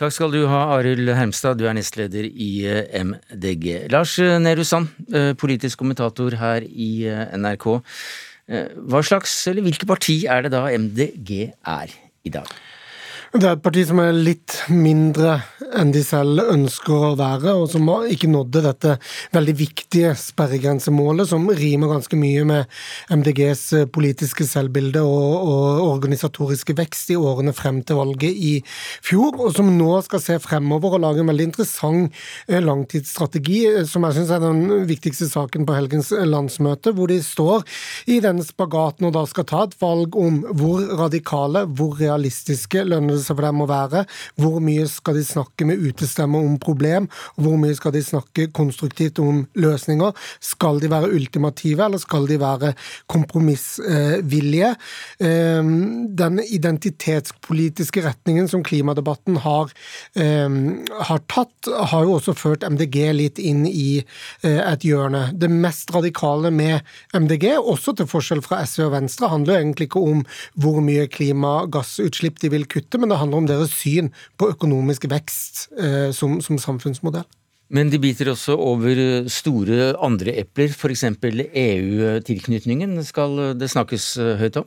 [0.00, 3.90] Takk skal du ha, Arild Hermstad, du er nestleder i eh, MDG.
[3.92, 7.66] Lars Nehru Sand, eh, politisk kommentator her i eh, NRK.
[8.90, 11.92] Hva slags, eller hvilket parti er det da MDG er
[12.24, 12.48] i dag?
[13.30, 15.36] Det er et parti som er litt mindre
[15.78, 18.96] enn de selv ønsker å være, og som ikke nådde dette
[19.30, 22.80] veldig viktige sperregrensemålet, som rimer ganske mye med
[23.14, 23.62] MDGs
[23.94, 29.70] politiske selvbilde og, og organisatoriske vekst i årene frem til valget i fjor, og som
[29.76, 34.34] nå skal se fremover og lage en veldig interessant eh, langtidsstrategi, eh, som jeg syns
[34.34, 37.62] er den viktigste saken på helgens landsmøte, hvor de står
[38.10, 43.19] i denne spagaten og da skal ta et valg om hvor radikale, hvor realistiske lønner
[43.20, 44.04] følelse for dem å være.
[44.40, 49.20] Hvor mye skal de snakke med utestemmer om problem, hvor mye skal de snakke konstruktivt
[49.20, 50.12] om løsninger?
[50.40, 52.74] Skal de være ultimative, eller skal de være
[53.10, 54.74] kompromissvillige?
[55.20, 59.70] Ehm, den identitetspolitiske retningen som klimadebatten har,
[60.16, 64.04] ehm, har tatt, har jo også ført MDG litt inn i
[64.42, 65.32] eh, et hjørne.
[65.38, 66.80] Det mest radikale med
[67.14, 70.24] MDG, også til forskjell fra SV og Venstre, handler jo egentlig ikke om
[70.60, 75.68] hvor mye klimagassutslipp de vil kutte, men det handler om deres syn på økonomisk vekst
[75.78, 77.26] eh, som, som samfunnsmodell.
[77.70, 81.04] Men de biter også over store andre epler, f.eks.
[81.06, 84.66] EU-tilknytningen skal det snakkes eh, høyt om?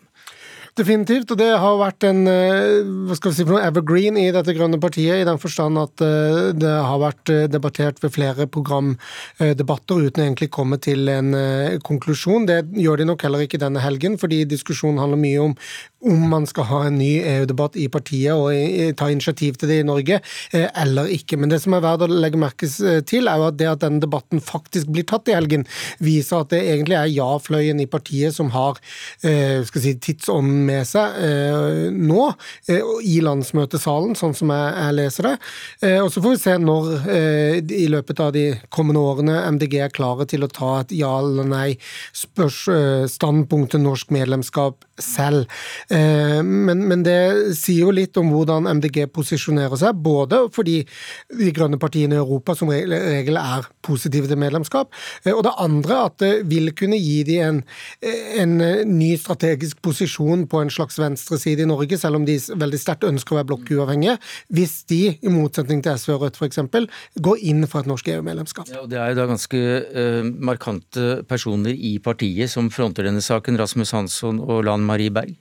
[0.74, 4.32] Definitivt, og det har vært en eh, hva skal vi si for noe, evergreen i
[4.34, 8.48] dette grønne partiet, i den forstand at eh, det har vært eh, debattert ved flere
[8.50, 11.30] programdebatter uten egentlig komme til en
[11.86, 12.50] konklusjon.
[12.50, 15.60] Det gjør de nok heller ikke denne helgen, fordi diskusjonen handler mye om
[16.04, 18.52] om man skal ha en ny EU-debatt i partiet og
[19.00, 20.18] ta initiativ til det i Norge,
[20.52, 21.38] eller ikke.
[21.40, 22.68] Men det som er verdt å legge merke
[23.08, 25.64] til, er jo at det at denne debatten faktisk blir tatt i helgen,
[26.04, 28.82] viser at det egentlig er ja-fløyen i partiet som har
[29.24, 32.28] skal si, tidsom med seg eh, nå
[32.71, 35.34] eh, i landsmøtesalen, sånn som jeg, jeg leser det.
[35.84, 39.78] Eh, og Så får vi se når eh, i løpet av de kommende årene MDG
[39.86, 41.67] er klare til å ta et ja eller nei
[42.15, 43.06] spørs, eh,
[43.73, 45.47] til norsk medlemskap selv.
[45.89, 50.82] Eh, men, men, det sier jo litt om hvordan MDG posisjonerer seg, både fordi
[51.34, 54.93] de grønne partiene i Europa som regel er positive til medlemskap,
[55.34, 57.60] og det andre at det vil kunne gi de en,
[58.39, 58.54] en
[58.88, 63.36] ny strategisk posisjon på en slags venstreside i Norge, selv om de veldig sterkt ønsker
[63.36, 64.18] å være blokkuavhengige,
[64.54, 66.62] hvis de, i motsetning til SV og Rødt f.eks.,
[67.26, 68.70] går inn for et norsk EU-medlemskap.
[68.74, 73.58] Ja, det er jo da ganske uh, markante personer i partiet som fronter denne saken.
[73.60, 75.36] Rasmus Hansson og Lan Marie Berg.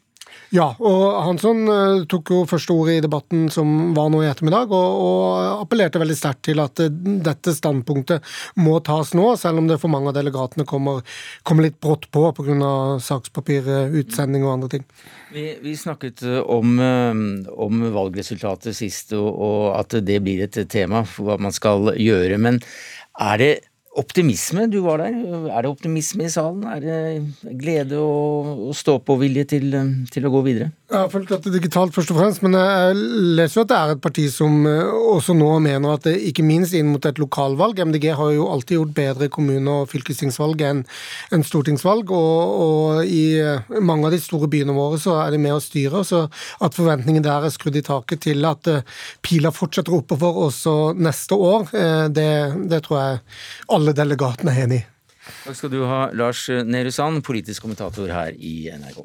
[0.52, 4.74] Ja, og Hansson uh, tok jo første ordet i debatten som var nå i ettermiddag,
[4.76, 6.90] og, og appellerte veldig sterkt til at uh,
[7.24, 11.00] dette standpunktet må tas nå, selv om det for mange av delegatene kommer,
[11.48, 12.72] kommer litt brått på pga.
[13.00, 14.84] sakspapir, og andre ting.
[15.32, 16.76] Vi, vi snakket eh, om,
[17.48, 22.36] om, valgresultatet sist, og, og at det blir et tema for hva man skal gjøre.
[22.42, 22.60] Men
[23.20, 23.52] er det
[23.92, 25.16] Optimisme, du var der.
[25.52, 26.62] Er det optimisme i salen?
[26.64, 29.74] Er det glede og, stå-på-vilje til,
[30.08, 30.70] til, å gå videre?
[30.88, 32.94] Jeg har fulgt dette digitalt, først og fremst, men jeg
[33.36, 36.44] leser jo at det er et parti som eh, også nå mener at det ikke
[36.44, 40.82] minst inn mot et lokalvalg MDG har jo alltid gjort bedre kommune- og fylkestingsvalg enn
[41.36, 45.42] en stortingsvalg, og, og, i eh, mange av de store byene våre så er de
[45.44, 46.00] med å styre.
[46.08, 46.22] Så
[46.64, 48.88] at forventningene der er skrudd i taket til at eh,
[49.20, 51.68] pila fortsetter oppover også neste år,
[52.12, 52.30] det,
[52.72, 53.20] det tror jeg
[53.72, 54.80] alle delegatene er enig.
[55.42, 59.02] Takk skal du ha, Lars Nehru Sand, politisk kommentator her i NRK.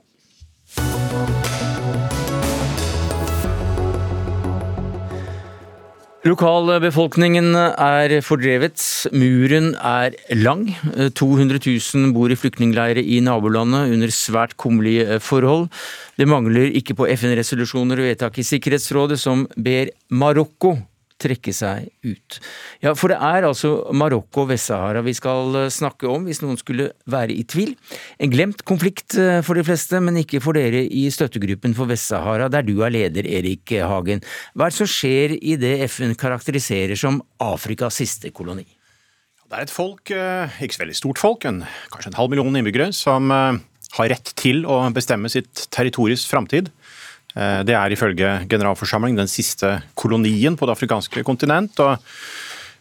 [6.28, 8.82] Lokalbefolkningen er fordrevet.
[9.16, 10.66] Muren er lang.
[11.16, 15.70] 200 000 bor i flyktningleirer i nabolandet under svært kummerlige forhold.
[16.20, 20.76] Det mangler ikke på FN-resolusjoner og vedtak i Sikkerhetsrådet som ber Marokko
[21.22, 22.38] trekke seg ut.
[22.84, 26.60] Ja, for det er altså Marokko og Vest-Sahara vi skal eh, snakke om, hvis noen
[26.60, 27.74] skulle være i tvil.
[28.22, 32.52] En glemt konflikt eh, for de fleste, men ikke for dere i støttegruppen for Vest-Sahara,
[32.54, 34.24] der du er leder, Erik Hagen.
[34.54, 38.68] Hva er det som skjer i det FN karakteriserer som Afrikas siste koloni?
[39.48, 42.62] Det er et folk, eh, ikke så veldig stort folk, en, kanskje en halv million
[42.62, 46.70] innbyggere, som har rett til å bestemme sitt territories framtid.
[47.38, 51.80] Eh, det er ifølge generalforsamlingen den siste kolonien på det afrikanske kontinent.
[51.80, 51.98] og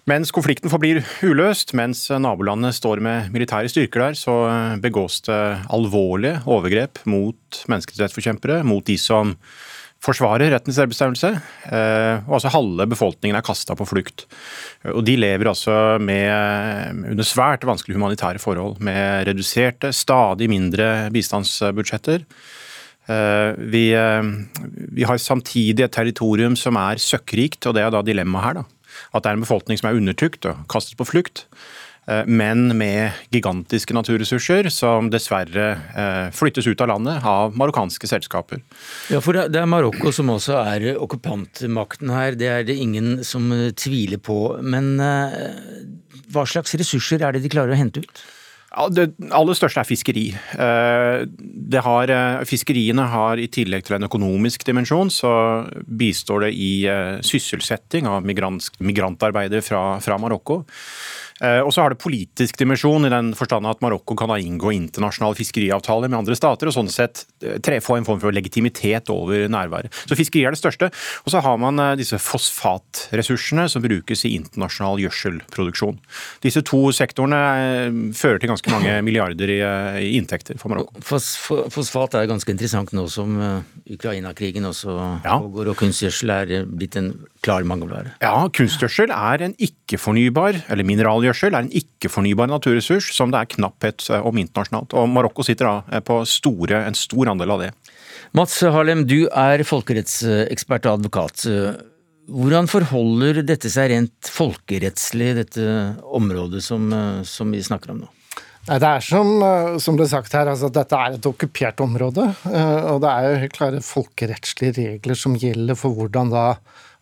[0.07, 4.35] mens konflikten forblir uløst, mens nabolandene står med militære styrker der, så
[4.79, 9.35] begås det alvorlige overgrep mot menneskerettighetsforkjempere, mot de som
[10.07, 11.31] forsvarer retten til selvbestemmelse.
[11.67, 14.27] Eh, og altså Halve befolkningen er kasta på flukt.
[14.93, 22.23] Og De lever altså med, under svært vanskelige humanitære forhold, med reduserte, stadig mindre bistandsbudsjetter.
[23.07, 24.23] Eh, vi, eh,
[24.93, 28.61] vi, har samtidig et territorium som er søkkrikt, og det er da dilemmaet her.
[28.61, 28.65] da.
[29.15, 31.45] At det er en befolkning som er undertrykt og kastet på flukt,
[32.09, 38.63] eh, men med gigantiske naturressurser som dessverre flyttes ut av landet av marokkanske selskaper.
[39.11, 43.51] Ja, for Det er Marokko som også er okkupantmakten her, det er det ingen som
[43.77, 44.59] tviler på.
[44.63, 48.25] Men hva slags ressurser er det de klarer å hente ut?
[48.93, 50.25] Det aller største er fiskeri.
[50.37, 56.85] Eh, har, eh, fiskeriene har i tillegg til en økonomisk dimensjon, så bistår det i
[56.85, 60.63] eh, sysselsetting av migrant, migrantarbeidere fra, fra Marokko.
[61.45, 64.73] Eh, og så har det politisk dimensjon i den forstand at Marokko kan da inngå
[64.73, 69.45] internasjonale fiskeriavtaler med andre stater, og sånn sett eh, få en form for legitimitet over
[69.53, 69.93] nærværet.
[70.09, 70.89] Så fiskeri er det største.
[71.27, 76.01] Og så har man eh, disse fosfatressursene som brukes i internasjonal gjødselproduksjon.
[76.45, 77.43] Disse to sektorene
[78.17, 79.61] fører til ganske mange milliarder i,
[80.07, 81.05] i inntekter for Marokko.
[81.05, 83.37] Fosfat er ganske interessant nå som
[83.85, 84.97] Ukraina-krigen også
[85.27, 85.37] ja.
[85.37, 87.13] pågår, og kunstgjødsel er blitt en
[87.45, 88.15] klar mangelvare.
[88.25, 93.51] Ja, kunstgjødsel er en ikke-fornybar, eller mineralgjødsel Palmeoljegjødsel er en ikke-fornybar naturressurs som det er
[93.57, 94.95] knapphet eh, om internasjonalt.
[94.95, 97.73] Og Marokko sitter da eh, på store, en stor andel av det.
[98.37, 101.47] Mats Harlem, du er folkerettsekspert og advokat.
[102.27, 105.67] Hvordan forholder dette seg rent folkerettslig, dette
[106.05, 108.13] området som, eh, som vi snakker om nå?
[108.67, 109.29] Det er som,
[109.79, 112.25] som er sagt her, altså dette er et okkupert område.
[112.91, 116.49] Og det er jo helt klare folkerettslige regler som gjelder for hvordan da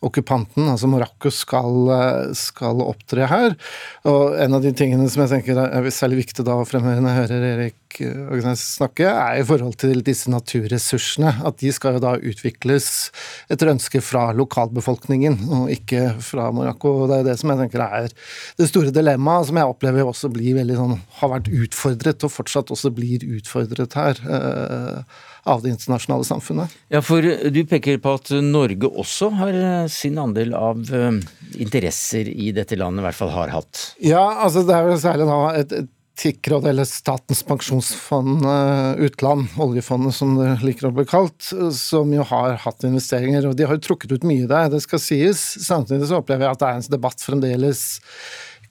[0.05, 1.89] okkupanten, altså Marokko, skal,
[2.37, 3.55] skal, opptre her.
[4.09, 7.11] Og en av de tingene som jeg tenker er særlig viktig da å fremheve når
[7.11, 11.31] jeg hører Erik Agnes snakke, er i forhold til disse naturressursene.
[11.47, 12.89] At de skal jo da utvikles
[13.51, 16.95] etter ønske fra lokalbefolkningen, og ikke fra Marokko.
[17.09, 18.09] Det er det som jeg tenker er
[18.59, 22.73] det store dilemmaet, som jeg opplever også blir veldig sånn, har vært utfordret, og fortsatt
[22.75, 24.21] også blir utfordret her.
[25.45, 26.69] Eh, av det internasjonale samfunnet.
[26.89, 31.19] Ja, for Du peker på at Norge også har eh, sin andel av eh,
[31.61, 33.91] interesser i dette landet, i hvert fall har hatt?
[34.01, 39.49] Ja, altså det er jo særlig da et, et Tikkråd, eller Statens pensjonsfond eh, utland,
[39.59, 43.49] oljefondet som det liker å bli kalt, som jo har hatt investeringer.
[43.49, 45.41] og De har jo trukket ut mye der, det skal sies.
[45.65, 47.83] Samtidig så opplever jeg at det er en debatt fremdeles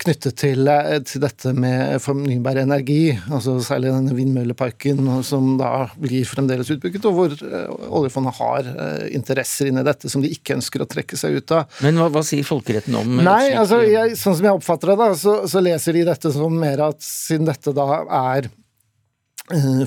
[0.05, 6.27] knyttet til, eh, til, dette med fornybar energi, altså særlig denne vindmølleparken som da blir
[6.29, 10.85] fremdeles utbygget, og hvor uh, oljefondet har uh, interesser inni dette som de ikke ønsker
[10.85, 11.71] å trekke seg ut av.
[11.85, 15.09] Men hva, hva sier folkeretten om Nei, altså, jeg, Sånn som jeg oppfatter det, da,
[15.19, 18.63] så, så leser de dette som mer at siden dette da er Eh,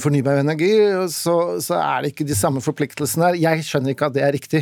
[0.04, 0.70] fornybar energi,
[1.10, 3.38] så, så, er det ikke de samme forpliktelsene her.
[3.42, 4.62] Jeg skjønner ikke at det er riktig.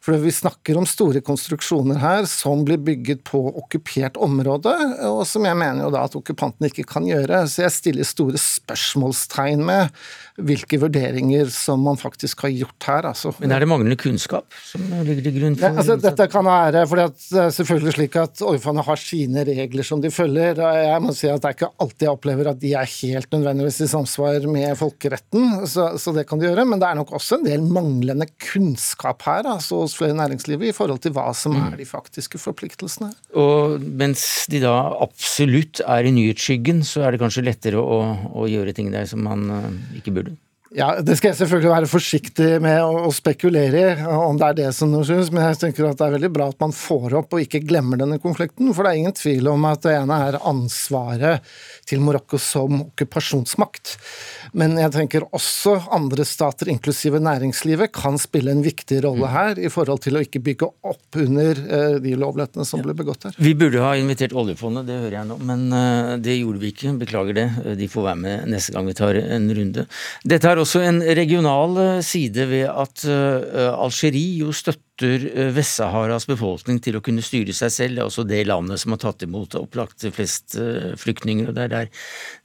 [0.00, 4.72] For vi snakker om store konstruksjoner her som blir bygget på okkupert område,
[5.10, 7.42] og som jeg mener jo da at okkupantene ikke kan gjøre.
[7.52, 9.92] Så jeg stiller store spørsmålstegn med
[10.40, 13.10] hvilke vurderinger som man faktisk har gjort her.
[13.10, 13.34] Altså.
[13.42, 16.86] Men er det manglende kunnskap som ligger til grunn for ja, altså, Dette kan være
[16.88, 20.56] fordi at det er selvfølgelig slik at oljefondet har sine regler som de følger.
[20.64, 23.36] og Jeg må si at det er ikke alltid jeg opplever at de er helt
[23.36, 26.66] nødvendigvis i samsvar samsvar med folkeretten, så, så, det kan de gjøre.
[26.68, 30.76] Men det er nok også en del manglende kunnskap her altså hos flere næringslivet i
[30.76, 33.12] forhold til hva som er de faktiske forpliktelsene.
[33.38, 38.00] Og mens de da absolutt er i nyhetsskyggen, så er det kanskje lettere å,
[38.34, 40.36] å gjøre ting der som man uh, ikke burde?
[40.70, 44.68] Ja, Det skal jeg selvfølgelig være forsiktig med å, spekulere i, om det er det
[44.76, 47.34] som noen synes, men jeg tenker at det er veldig bra at man får opp
[47.34, 48.70] og ikke glemmer denne konflikten.
[48.70, 51.48] For det er ingen tvil om at det ene er ansvaret
[51.90, 53.96] til Marokko som okkupasjonsmakt.
[54.54, 59.34] Men jeg tenker også andre stater, inklusive næringslivet, kan spille en viktig rolle mm.
[59.34, 63.26] her i forhold til å ikke bygge opp under eh, de lovlighetene som ble begått
[63.26, 63.40] her.
[63.42, 66.94] Vi burde ha invitert oljefondet, det hører jeg nå, men eh, det gjorde vi ikke.
[67.02, 67.48] Beklager det.
[67.80, 69.88] De får være med neste gang vi tar en runde.
[70.22, 73.04] Dette også en regional eh, side ved at
[73.70, 75.24] Algerie jo støtter
[75.56, 77.96] Vest-Saharas befolkning til å kunne styre seg selv.
[77.96, 80.58] Det er også det landet som har tatt imot opplagt flest
[81.00, 81.92] flyktninger, og det er der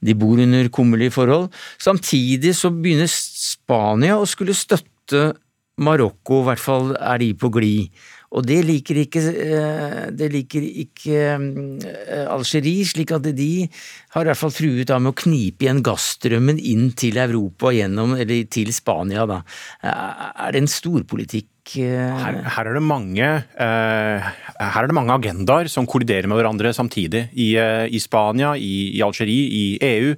[0.08, 1.50] de bor under kummerlige forhold.
[1.76, 5.34] Samtidig så begynner Spania å skulle støtte
[5.76, 8.04] Marokko, i hvert fall er de på glid.
[8.34, 13.50] Og det liker ikke, eh, det liker ikke eh, Algerie, slik at de
[14.16, 18.48] har i hvert fall truet med å knipe igjen gassstrømmen inn til Europa gjennom, eller
[18.50, 19.26] til Spania.
[19.30, 19.42] Da.
[19.82, 23.26] Er det en storpolitikk her, her, er det mange,
[23.58, 27.24] uh, her er det mange agendaer som kolliderer med hverandre samtidig.
[27.34, 30.12] I, uh, i Spania, i, i, Algerie, i EU.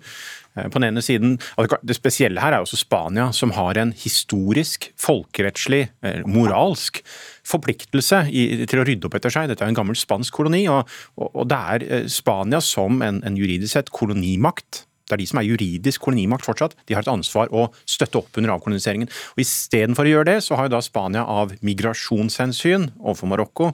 [0.59, 1.39] Uh, på den ene siden,
[1.81, 5.87] Det spesielle her er også Spania, som har en historisk, folkerettslig,
[6.27, 7.01] moralsk
[7.49, 9.49] forpliktelse i, til å rydde opp etter seg.
[9.51, 13.39] Dette er en gammel spansk koloni, og, og, og det er Spania som en, en
[13.39, 16.75] juridisk sett kolonimakt det er de som er juridisk kolonimakt fortsatt.
[16.85, 19.09] De har et ansvar å støtte opp under avkoloniseringen.
[19.09, 23.71] Og Istedenfor å gjøre det, så har jo da Spania av migrasjonshensyn overfor Marokko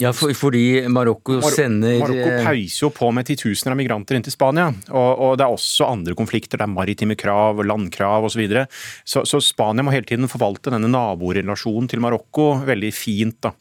[0.00, 4.16] ja, for, fordi Marokko Mar sender Marokko eh, peiser jo på med titusener av migranter
[4.16, 4.70] inn til Spania.
[4.88, 6.56] Og, og, det er også andre konflikter.
[6.56, 8.32] Det er maritime krav, landkrav osv.
[8.32, 8.64] Så, videre.
[9.04, 13.36] så Så Spania må hele tiden forvalte denne naborelasjonen til Marokko veldig fint.
[13.44, 13.52] da.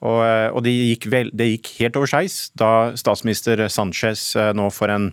[0.00, 4.54] Og, eh, og det, gikk vel, det gikk helt over skeis da statsminister Sanchez eh,
[4.56, 5.12] nå for en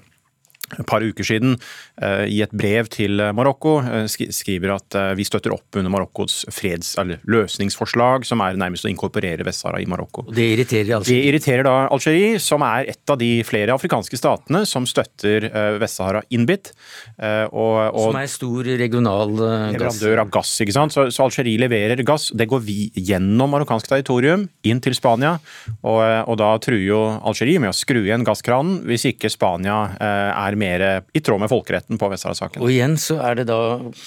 [0.79, 1.55] et par uker siden
[2.01, 6.41] eh, i et brev til Marokko eh, skriver at eh, vi støtter opp under Marokkos
[6.53, 10.27] freds- eller løsningsforslag, som er nærmest å inkorporere Vest-Sahara i Marokko.
[10.31, 11.21] Det irriterer Algerie?
[11.21, 15.49] Det irriterer da Algerie, som er et av de flere afrikanske statene som støtter
[15.81, 16.71] Vest-Sahara innbitt.
[17.17, 19.75] Og, og, som er stor regional gass?
[19.75, 20.95] Leverandør av gass, ikke sant.
[20.95, 22.29] Så, så Algerie leverer gass.
[22.37, 25.35] Det går vi gjennom marokkansk territorium inn til Spania,
[25.81, 30.57] og, og da truer jo Algerie med å skru igjen gasskranen hvis ikke Spania er
[30.61, 32.63] mer i tråd med folkeretten på Vest-Sahara-saken.
[32.63, 33.61] Og igjen så er det da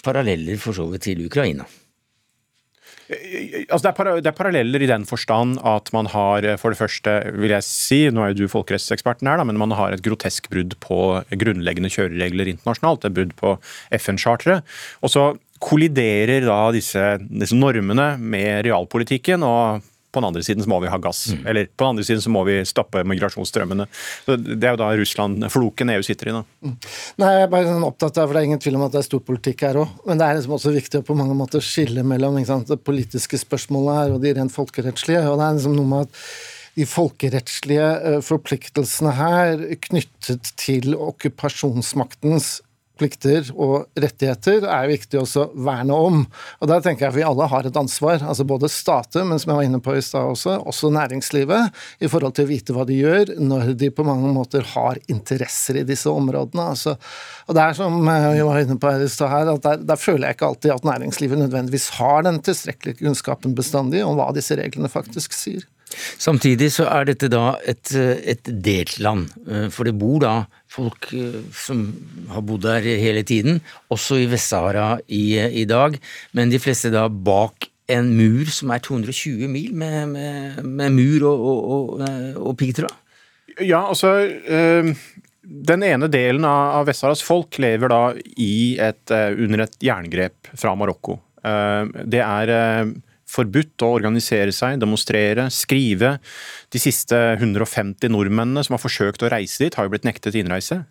[0.06, 1.66] paralleller for så vidt til Ukraina.
[3.04, 7.16] Altså det, er det, er paralleller i den forstand at man har for det første,
[7.36, 10.48] vil jeg si, nå er jo du folkerettseksperten her, da, men man har et grotesk
[10.52, 11.00] brudd på
[11.36, 13.04] grunnleggende kjøreregler internasjonalt.
[13.04, 13.56] Et brudd på
[14.00, 14.64] FN-charteret.
[15.04, 15.26] Og så
[15.64, 19.44] kolliderer da disse, disse normene med realpolitikken.
[19.44, 21.26] og på den andre siden så må vi ha gass.
[21.34, 21.42] Mm.
[21.50, 23.86] Eller på den andre siden så må vi stoppe migrasjonsstrømmene.
[24.26, 26.42] Det er jo da Russland-floken EU sitter i nå.
[26.64, 26.74] Mm.
[27.22, 29.02] Nei, jeg er bare sånn opptatt av, for Det er ingen tvil om at det
[29.02, 29.94] er storpolitikk her òg.
[30.08, 33.38] Men det er liksom også viktig å på mange måter skille mellom sant, det politiske
[33.40, 35.24] spørsmålet her og de rent folkerettslige.
[35.28, 36.22] og det er liksom noe med at
[36.74, 42.56] de folkerettslige eh, forpliktelsene her knyttet til okkupasjonsmaktens
[42.98, 46.20] plikter og rettigheter er viktig også å verne om.
[46.60, 49.52] Og Der tenker jeg at vi alle har et ansvar, altså både stater, men som
[49.52, 52.86] jeg var inne på i stad også, også næringslivet, i forhold til å vite hva
[52.88, 56.70] de gjør når de på mange måter har interesser i disse områdene.
[56.74, 56.96] Altså,
[57.48, 60.00] og det er som eh, vi var inne på i stad her, at der, der,
[60.04, 64.56] føler jeg ikke alltid at næringslivet nødvendigvis har den tilstrekkelige kunnskapen bestandig om hva disse
[64.58, 65.66] reglene faktisk sier.
[65.94, 70.34] Samtidig så er dette da et, et, delt land, eh, for det bor da
[70.72, 71.86] folk eh, som
[72.32, 73.60] har bodd der hele tiden,
[73.94, 75.24] også i Vest-Sahara i,
[75.62, 75.98] i, dag,
[76.36, 81.26] men de fleste da bak en mur som er 220 mil, med, med, med mur
[81.30, 83.00] og, og, og, eh, og piggtråd?
[83.62, 84.88] Ja, altså øh,
[85.44, 91.18] Den ene delen av Vest-Saharas folk lever da et, under et jerngrep fra Marokko.
[92.08, 92.50] Det er
[93.34, 96.16] forbudt å organisere seg, demonstrere, skrive.
[96.72, 100.84] De siste 150 nordmennene som har forsøkt å reise dit, har jo blitt nektet innreise.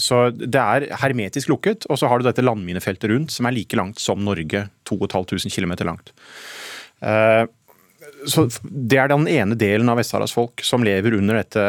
[0.00, 3.76] Så det er hermetisk lukket, og så har du dette landminefeltet rundt, som er like
[3.76, 6.14] langt som Norge, 2500 km langt.
[8.28, 11.62] Så Det er den ene delen av Vest-Saharas folk som lever under dette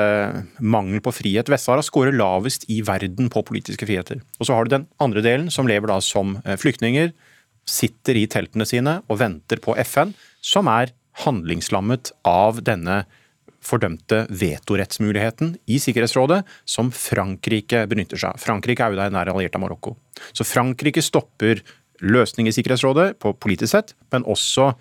[0.61, 1.49] mangel på frihet.
[1.49, 4.21] Vest-Sahara skårer lavest i verden på politiske friheter.
[4.39, 7.13] Og så har du den andre delen som lever da som eh, flyktninger,
[7.70, 10.91] sitter i teltene sine og venter på FN, som er
[11.24, 13.03] handlingslammet av denne
[13.64, 18.41] fordømte vetorettsmuligheten i Sikkerhetsrådet, som Frankrike benytter seg av.
[18.43, 19.95] Frankrike er jo der nær alliert av Marokko.
[20.36, 21.61] Så Frankrike stopper
[22.03, 24.74] løsning i Sikkerhetsrådet på politisk sett, men også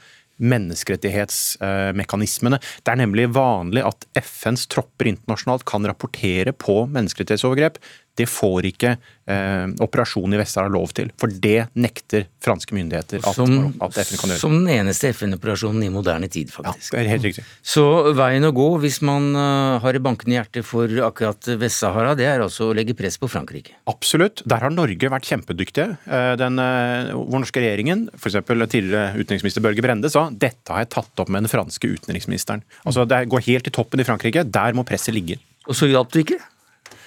[0.42, 2.58] menneskerettighetsmekanismene.
[2.82, 7.76] Det er nemlig vanlig at FNs tropper internasjonalt kan rapportere på menneskerettighetsovergrep.
[8.18, 13.38] Det får ikke eh, operasjonen i Vest-Sahara lov til, for det nekter franske myndigheter at,
[13.38, 14.40] som, at FN kan gjøre.
[14.42, 16.92] Som den eneste FN-operasjonen i moderne tid, faktisk.
[16.92, 17.44] Ja, det er helt riktig.
[17.64, 17.86] Så
[18.18, 22.44] veien å gå hvis man uh, har et bankende hjerte for akkurat Vest-Sahara, det er
[22.44, 23.78] altså å legge press på Frankrike?
[23.90, 24.44] Absolutt.
[24.44, 25.96] Der har Norge vært kjempedyktige.
[26.04, 28.42] Eh, den uh, vår norske regjeringen, f.eks.
[28.44, 32.64] tidligere utenriksminister Børge Brende, sa dette har jeg tatt opp med den franske utenriksministeren.
[32.84, 34.44] Altså Det går helt til toppen i Frankrike.
[34.44, 35.40] Der må presset ligge.
[35.70, 36.42] Og så hjalp det ikke?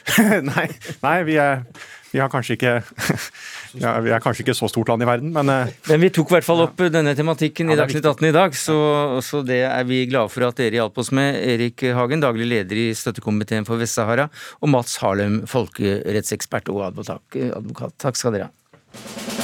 [0.51, 0.65] nei,
[1.01, 1.63] nei vi, er,
[2.13, 2.21] vi,
[2.53, 2.73] ikke
[3.83, 6.31] ja, Vi er kanskje ikke så stort land i verden, men eh, Men vi tok
[6.31, 6.91] i hvert fall opp ja.
[6.93, 8.77] denne tematikken i Dagsnytt 18 i dag, så,
[9.25, 11.39] så, det er vi glade for at dere hjalp oss med.
[11.41, 14.29] Erik Hagen, daglig leder i støttekomiteen for Vest-Sahara,
[14.61, 17.97] og Mats Harlem, folkerettsekspert og advokat.
[18.01, 19.34] Takk skal dere ha.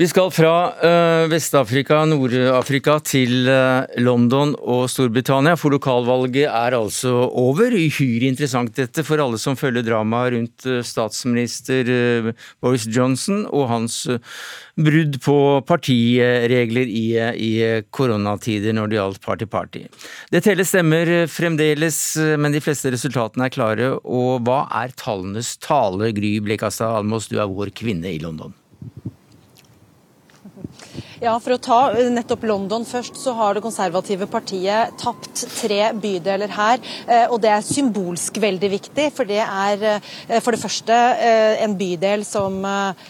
[0.00, 7.10] Vi skal fra uh, Vest-Afrika, Nord-Afrika til uh, London og Storbritannia, for lokalvalget er altså
[7.28, 7.74] over.
[7.76, 11.90] Uhyre interessant dette for alle som følger dramaet rundt uh, statsminister
[12.64, 13.98] Boris Johnson og hans
[14.80, 15.36] brudd på
[15.68, 17.04] partiregler i,
[17.36, 17.52] i
[17.92, 19.84] koronatider når det gjaldt party-party.
[20.32, 22.00] Det telles stemmer fremdeles,
[22.40, 23.92] men de fleste resultatene er klare.
[24.00, 28.56] Og hva er tallenes tale, Gry Blekastad Almås, du er vår kvinne i London?
[31.20, 35.90] Ja, For å ta eh, nettopp London først, så har det konservative partiet tapt tre
[35.92, 36.80] bydeler her.
[37.04, 40.96] Eh, og det er symbolsk veldig viktig, for det er eh, for det første
[41.60, 42.56] en bydel som,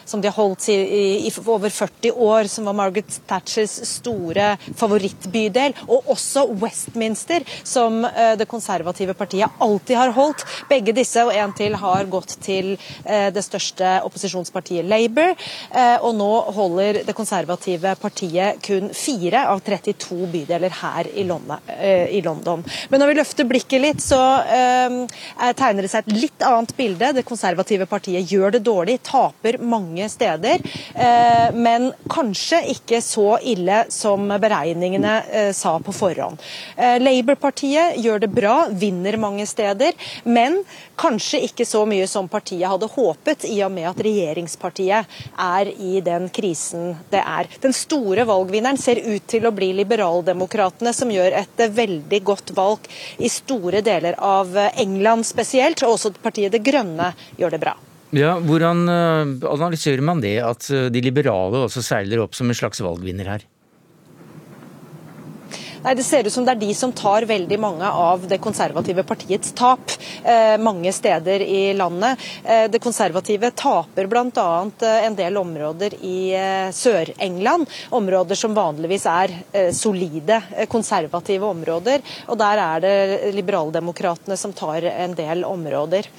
[0.08, 5.76] som de har holdt i, i, over 40 år, som var Margaret Thatchers store favorittbydel.
[5.86, 8.02] Og også Westminster, som
[8.38, 10.42] det konservative partiet alltid har holdt.
[10.70, 12.72] Begge disse og en til har gått til
[13.04, 15.34] det største opposisjonspartiet Labour,
[16.00, 22.64] og nå holder det konservative partiet kun fire av 32 bydeler her i eh, London.
[22.88, 24.96] Men når vi løfter blikket litt, så eh,
[25.58, 27.12] tegner det seg et litt annet bilde.
[27.16, 30.64] Det konservative partiet gjør det dårlig, taper mange steder.
[30.94, 36.40] Eh, men kanskje ikke så ille som beregningene sa på forhånd.
[37.00, 39.96] Labour-partiet gjør det bra, vinner mange steder.
[40.24, 40.60] Men
[41.00, 46.00] kanskje ikke så mye som partiet hadde håpet, i og med at regjeringspartiet er i
[46.04, 47.48] den krisen det er.
[47.62, 52.86] Den store valgvinneren ser ut til å bli Liberaldemokratene, som gjør et veldig godt valg
[53.18, 57.10] i store deler av England spesielt, og også partiet Det Grønne
[57.40, 57.74] gjør det bra.
[58.14, 62.58] Ja, Hvordan eh, analyserer man det, at eh, de liberale også seiler opp som en
[62.58, 63.44] slags valgvinner her?
[65.80, 69.00] Nei, Det ser ut som det er de som tar veldig mange av det konservative
[69.08, 69.94] partiets tap
[70.28, 72.20] eh, mange steder i landet.
[72.44, 74.48] Eh, det konservative taper bl.a.
[74.84, 77.64] Eh, en del områder i eh, Sør-England.
[77.96, 82.04] Områder som vanligvis er eh, solide, eh, konservative områder.
[82.28, 86.10] Og der er det liberaldemokratene som tar en del områder.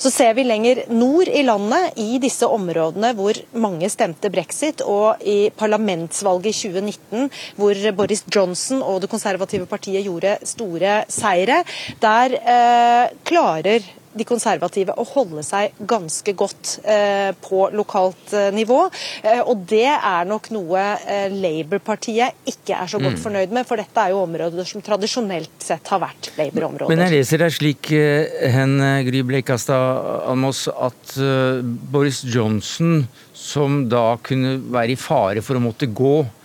[0.00, 5.20] Så ser vi lenger nord i landet, i disse områdene hvor mange stemte brexit, og
[5.20, 11.62] i parlamentsvalget i 2019, hvor Boris Johnson og det konservative partiet gjorde store seire.
[12.02, 18.80] Der eh, klarer de konservative å holde seg ganske godt eh, på lokalt eh, nivå.
[19.22, 23.22] Eh, og det er nok noe eh, Labour-partiet ikke er så godt mm.
[23.22, 26.90] fornøyd med, for dette er jo områder som tradisjonelt sett har vært Labour-områder.
[26.90, 31.14] Men jeg leser deg slik, eh, hen Gry Blekastad Almås, at
[31.92, 33.04] Boris Johnson,
[33.36, 36.39] som da kunne være i fare for å måtte gå Eh,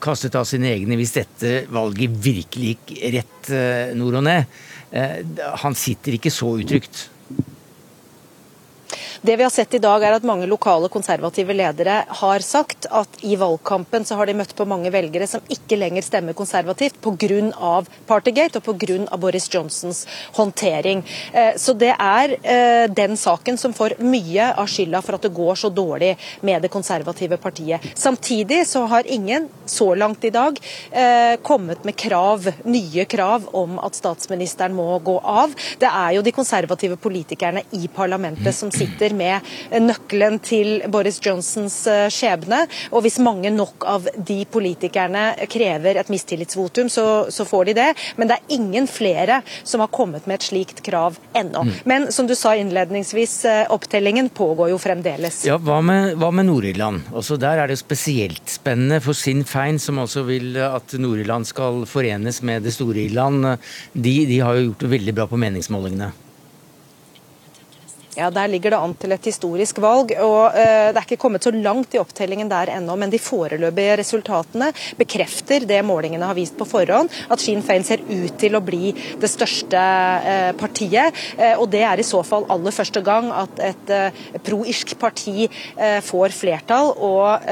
[0.00, 4.58] kastet av sine egne hvis dette valget virkelig gikk rett eh, nord og ned.
[4.92, 5.22] Eh,
[5.64, 7.06] han sitter ikke så utrygt.
[9.20, 13.18] Det vi har sett i dag er at mange lokale konservative ledere har sagt at
[13.26, 17.72] i valgkampen så har de møtt på mange velgere som ikke lenger stemmer konservativt pga.
[18.06, 19.16] Partygate og pga.
[19.18, 20.04] Boris Johnsons
[20.36, 21.02] håndtering.
[21.32, 25.32] Eh, så det er eh, den saken som får mye av skylda for at det
[25.34, 26.12] går så dårlig
[26.46, 27.82] med det konservative partiet.
[27.98, 30.60] Samtidig så har ingen så langt i dag
[30.92, 35.58] eh, kommet med krav, nye krav om at statsministeren må gå av.
[35.82, 39.44] Det er jo de konservative politikerne i parlamentet som sitter med
[39.82, 41.80] nøkkelen til Boris Johnsons
[42.14, 42.64] skjebne.
[42.92, 47.88] Og hvis mange nok av de politikerne krever et mistillitsvotum, så, så får de det.
[48.16, 51.64] Men det er ingen flere som har kommet med et slikt krav ennå.
[51.68, 51.74] Mm.
[51.88, 53.40] Men som du sa innledningsvis,
[53.72, 55.44] opptellingen pågår jo fremdeles.
[55.48, 57.10] Ja, Hva med, hva med Nord-Irland?
[57.16, 61.84] Også der er det spesielt spennende for Sinn Fein, som også vil at Nord-Irland skal
[61.88, 63.54] forenes med det store Irland.
[63.92, 66.12] De, de har jo gjort det veldig bra på meningsmålingene.
[68.18, 70.10] Ja, Der ligger det an til et historisk valg.
[70.18, 73.98] og uh, Det er ikke kommet så langt i opptellingen der ennå, men de foreløpige
[74.00, 78.62] resultatene bekrefter det målingene har vist på forhånd, at Sinn Fein ser ut til å
[78.64, 78.90] bli
[79.22, 81.14] det største uh, partiet.
[81.38, 83.94] Uh, og Det er i så fall aller første gang at et
[84.44, 85.46] pro-irsk parti
[86.04, 87.44] får flertall og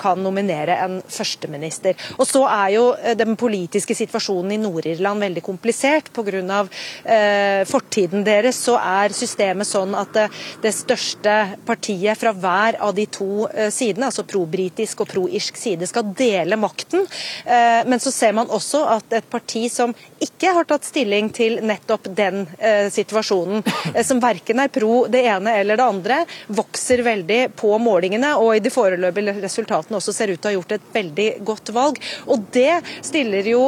[0.00, 1.96] kan nominere en førsteminister.
[2.18, 2.84] Og Så er jo
[3.18, 6.10] den politiske situasjonen i Nord-Irland veldig komplisert.
[6.14, 6.62] Pga.
[7.04, 10.18] Eh, fortiden deres så er systemet sånn at
[10.62, 11.34] det største
[11.66, 16.58] partiet fra hver av de to eh, sidene, altså pro-britisk og pro-irsk side, skal dele
[16.60, 17.04] makten.
[17.44, 21.58] Eh, men så ser man også at et parti som ikke har tatt stilling til
[21.66, 23.64] nettopp den eh, situasjonen,
[24.08, 28.62] som verken er pro det ene eller det andre, vokser veldig på målingene og i
[28.62, 32.00] de foreløpige resultatene også ser ut til å ha gjort et veldig godt valg.
[32.28, 33.60] Og Det stiller jo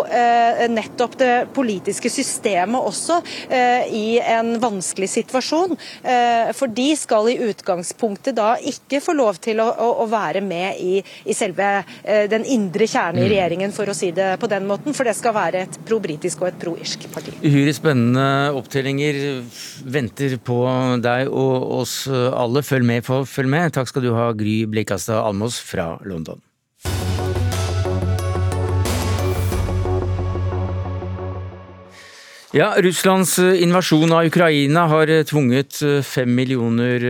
[0.71, 3.19] nettopp det politiske systemet også
[3.93, 5.77] i en vanskelig situasjon.
[6.21, 9.69] Eh, for de skal i utgangspunktet da ikke få lov til å,
[10.03, 11.69] å være med i, i, selve
[12.03, 13.31] eh, den indre kjernen i mm.
[13.35, 14.97] regjeringen, for å si det på den måten.
[14.97, 17.37] For det skal være et pro-britisk og et pro-irsk parti.
[17.45, 18.27] Uhyre spennende
[18.59, 19.21] opptellinger
[19.91, 20.61] venter på
[21.05, 22.65] deg og oss alle.
[22.67, 23.73] Følg med, følg med.
[23.77, 26.43] Takk skal du ha, Gry Blekastad Almås fra London.
[32.51, 37.05] Ja, Russlands eh, invasjon av Ukraina har eh, tvunget eh, fem millioner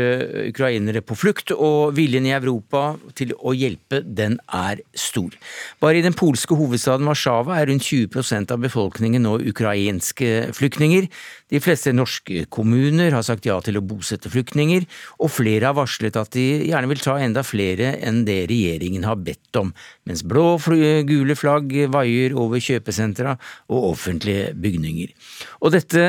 [0.51, 2.83] ukrainere på flukt, og viljen i Europa
[3.17, 5.33] til å hjelpe, den er stor.
[5.81, 11.09] Bare i den polske hovedstaden Warszawa er rundt 20% av befolkningen nå ukrainske flyktninger.
[11.49, 14.85] De fleste norske kommuner har sagt ja til å bosette flyktninger,
[15.25, 19.17] og flere har varslet at de gjerne vil ta enda flere enn det regjeringen har
[19.17, 19.73] bedt om,
[20.11, 20.67] mens blå og
[21.09, 23.37] gule flagg vaier over kjøpesentra
[23.71, 25.15] og offentlige bygninger.
[25.63, 26.05] Og dette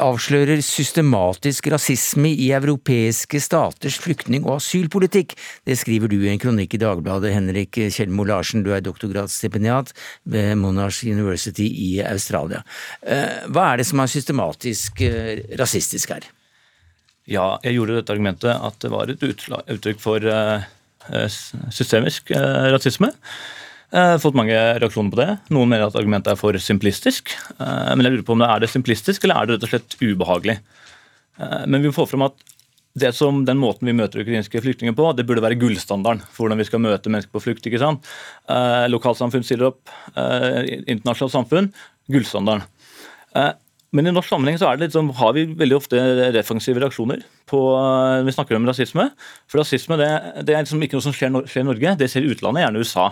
[0.00, 5.36] avslører systematisk rasisme i europeiske staters flyktning- og asylpolitikk.
[5.68, 9.92] Det skriver du i en kronikk i Dagbladet, Henrik Kjellmo Larsen, du er doktorgradsstipendiat
[10.24, 12.62] ved Monash University i Australia.
[13.02, 16.28] Eh, hva er det som er systematisk eh, rasistisk her?
[17.30, 20.64] Ja, jeg gjorde dette argumentet at det var et uttrykk for eh,
[21.72, 22.30] systemisk
[22.72, 23.10] rasisme.
[23.92, 25.32] Jeg har fått mange reaksjoner på det.
[25.52, 27.34] Noen mener at argumentet er for simplistisk.
[27.58, 29.72] Eh, men jeg lurer på om det er det simplistisk, eller er det rett og
[29.74, 30.54] slett ubehagelig?
[31.36, 32.38] Eh, men vi må få fram at
[32.96, 36.60] det som den måten vi møter ukrainske flyktninger på, det burde være gullstandarden for hvordan
[36.60, 37.68] vi skal møte mennesker på flukt.
[37.68, 38.08] ikke sant?
[38.48, 41.70] Eh, lokalsamfunn stiller opp, internasjonalt samfunn,
[42.12, 42.64] gullstandarden.
[43.92, 46.00] Men i norsk sammenheng så liksom, har vi veldig ofte
[46.32, 47.20] defensive reaksjoner
[47.50, 47.60] på
[48.24, 49.10] vi snakker om rasisme.
[49.50, 50.10] For rasisme det,
[50.48, 53.10] det er liksom ikke noe som skjer, skjer i Norge, det ser utlandet, gjerne USA.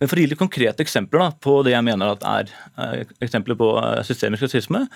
[0.00, 3.02] Men For å gi litt konkrete eksempler da, på det jeg mener at er uh,
[3.20, 4.86] eksempler på uh, systemisk rasisme.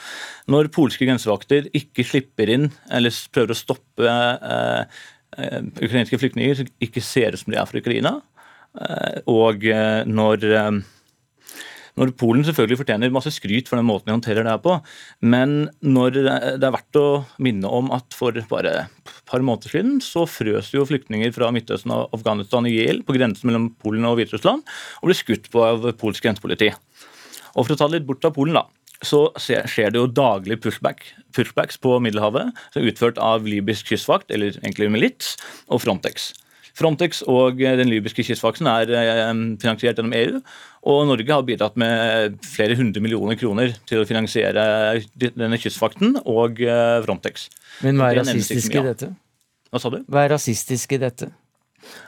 [0.48, 5.02] Når polske grensevakter ikke slipper inn eller prøver å stoppe uh,
[5.82, 8.20] ukrainske flyktninger som ikke ser ut som de er fra Ukraina,
[9.30, 9.64] og
[10.06, 10.44] når
[12.01, 14.76] når Polen selvfølgelig fortjener masse skryt for den måten de håndterer det her på,
[15.22, 17.07] men når det er verdt å
[17.42, 21.95] minne om at for bare et par måneder siden så frøs jo flyktninger fra Midtøsten
[21.95, 24.64] og Afghanistan i hjel på grensen mellom Polen og Hviterussland
[25.01, 26.72] og ble skutt på av polsk grensepoliti.
[27.55, 28.66] Og For å ta det litt bort av Polen, da,
[29.05, 31.05] så skjer det jo daglig pushback,
[31.36, 35.36] pushbacks på Middelhavet, som er utført av libysk kystvakt, eller egentlig milits,
[35.68, 36.32] og Frontex.
[36.74, 39.28] Frontex og den libyske kystvakten er eh,
[39.62, 40.40] finansiert gjennom EU.
[40.90, 44.64] Og Norge har bidratt med flere hundre millioner kroner til å finansiere
[45.14, 47.48] denne kystvakten og eh, Frontex.
[47.86, 49.12] Men hva er rasistisk i dette?
[49.70, 50.02] Hva sa du?
[50.10, 51.30] Hva er rasistisk i dette?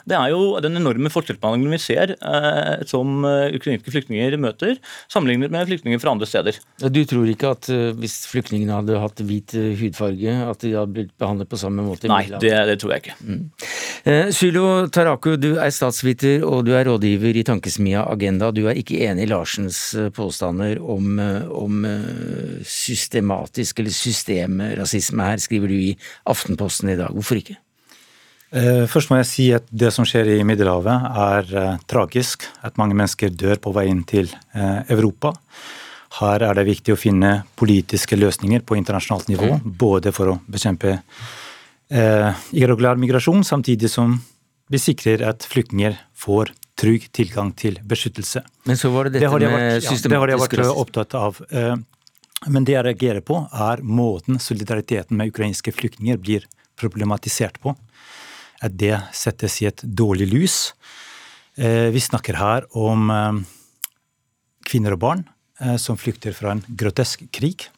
[0.06, 4.76] Det er jo den enorme forskjellsbehandlingen vi ser eh, som uh, ukrainske flyktninger møter,
[5.10, 6.60] sammenlignet med flyktninger fra andre steder.
[6.78, 10.94] Du tror ikke at uh, hvis flyktningene hadde hatt hvit uh, hudfarge, at de hadde
[10.94, 12.10] blitt behandlet på samme måte?
[12.12, 13.16] Nei, det, det, tror jeg ikke.
[13.26, 13.42] Mm.
[14.36, 14.64] Sylo
[14.94, 18.52] Taraku, du er statsviter og du er rådgiver i tankesmia Agenda.
[18.54, 19.80] Du er ikke enig i Larsens
[20.14, 21.18] påstander om,
[21.50, 21.82] om
[22.62, 25.94] systematisk eller systemrasisme her, skriver du i
[26.30, 27.10] Aftenposten i dag.
[27.16, 27.58] Hvorfor ikke?
[28.54, 32.46] Eh, først må jeg si at det som skjer i Middelhavet er uh, tragisk.
[32.62, 35.32] At mange mennesker dør på vei inn til uh, Europa.
[36.20, 39.56] Her er det viktig å finne politiske løsninger på internasjonalt nivå.
[39.58, 39.74] Mm.
[39.80, 41.00] Både for å bekjempe
[41.86, 44.16] irregulær migrasjon, samtidig som
[44.72, 48.42] vi sikrer at flyktninger får trygg tilgang til beskyttelse.
[48.66, 51.38] Men så var det dette det med vært, ja, Det har jeg vært opptatt av.
[52.50, 53.38] Men det jeg reagerer på,
[53.68, 56.48] er måten solidariteten med ukrainske flyktninger blir
[56.80, 57.76] problematisert på
[58.66, 60.56] at det settes i et dårlig lys.
[61.56, 63.38] Eh, vi snakker her om eh,
[64.68, 65.22] kvinner og barn
[65.60, 67.68] eh, som flykter fra en grotesk krig,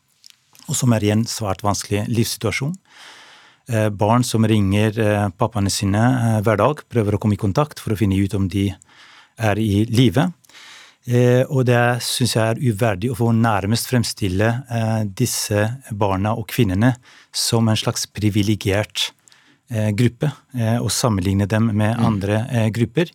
[0.66, 2.74] og som er i en svært vanskelig livssituasjon.
[3.68, 4.96] Barn som ringer
[5.36, 6.00] pappaene sine
[6.40, 8.70] hver dag, prøver å komme i kontakt for å finne ut om de
[9.36, 10.24] er i live.
[11.52, 14.48] Og det syns jeg er uverdig å få nærmest fremstille
[15.20, 16.94] disse barna og kvinnene
[17.28, 19.10] som en slags privilegert
[19.92, 22.04] gruppe eh, og sammenligne dem med mm.
[22.04, 23.12] andre eh, grupper.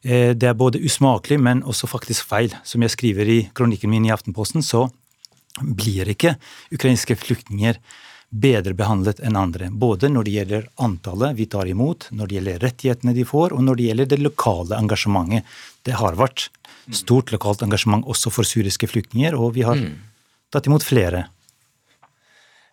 [0.00, 2.54] Det er både usmakelig, men også faktisk feil.
[2.64, 4.86] Som jeg skriver i kronikken min i Aftenposten, så
[5.60, 6.38] blir ikke
[6.72, 7.76] ukrainske flyktninger
[8.30, 9.68] bedre behandlet enn andre.
[9.68, 13.60] Både når det gjelder antallet vi tar imot, når det gjelder rettighetene de får, og
[13.66, 15.58] når det gjelder det lokale engasjementet.
[15.84, 16.48] Det har vært
[16.96, 19.92] stort lokalt engasjement også for syriske flyktninger, og vi har mm.
[20.54, 21.26] tatt imot flere.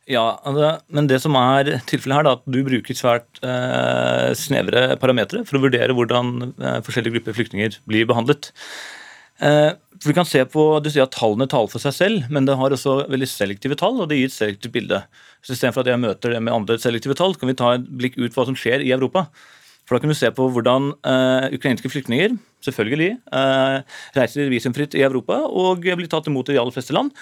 [0.07, 4.93] Ja, altså, men det som er tilfellet her, da, at du bruker svært eh, snevre
[5.01, 8.53] parametere for å vurdere hvordan eh, forskjellige grupper flyktninger blir behandlet.
[9.43, 12.47] Eh, for Du kan se på, du sier at tallene taler for seg selv, men
[12.47, 15.01] det har også veldig selektive tall, og det gir et selektivt bilde.
[15.43, 18.15] Så Istedenfor at jeg møter det med andre selektive tall, kan vi ta et blikk
[18.15, 19.27] ut på hva som skjer i Europa.
[19.87, 22.35] For Da kan du se på hvordan uh, ukrainske flyktninger
[22.65, 23.85] selvfølgelig uh,
[24.17, 27.13] reiser visumfritt i Europa og blir tatt imot i de aller fleste land,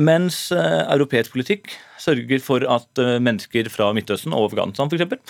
[0.00, 5.20] mens uh, europeisk politikk sørger for at mennesker fra Midtøsten og Afghanistan for eksempel,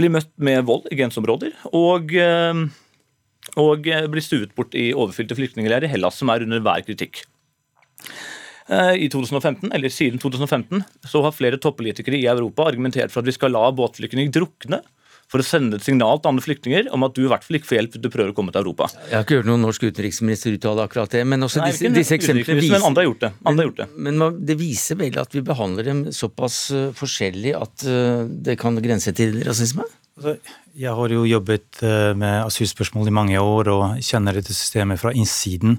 [0.00, 2.12] blir møtt med vold i grenseområder og,
[3.60, 7.22] og blir stuet bort i overfylte flyktningleirer i Hellas, som er under hver kritikk.
[8.68, 13.36] I 2015, eller Siden 2015 så har flere toppolitikere i Europa argumentert for at vi
[13.38, 14.82] skal la båtflyktninger drukne
[15.28, 17.68] for å sende et signal til andre flyktninger om at du i hvert fall ikke
[17.68, 18.88] får hjelp hvis du prøver å komme til Europa.
[19.10, 22.16] Jeg har ikke hørt noen norsk utenriksminister uttale akkurat det, men også Nei, disse, disse
[22.16, 23.32] eksemplene viser, Men andre har gjort det.
[23.44, 23.88] Andre har gjort det.
[23.96, 28.56] Men, men, det viser vel at vi behandler dem såpass uh, forskjellig at uh, det
[28.60, 29.84] kan grense til rasisme?
[30.18, 30.38] Altså,
[30.78, 35.12] jeg har jo jobbet uh, med asylspørsmål i mange år og kjenner dette systemet fra
[35.12, 35.76] innsiden.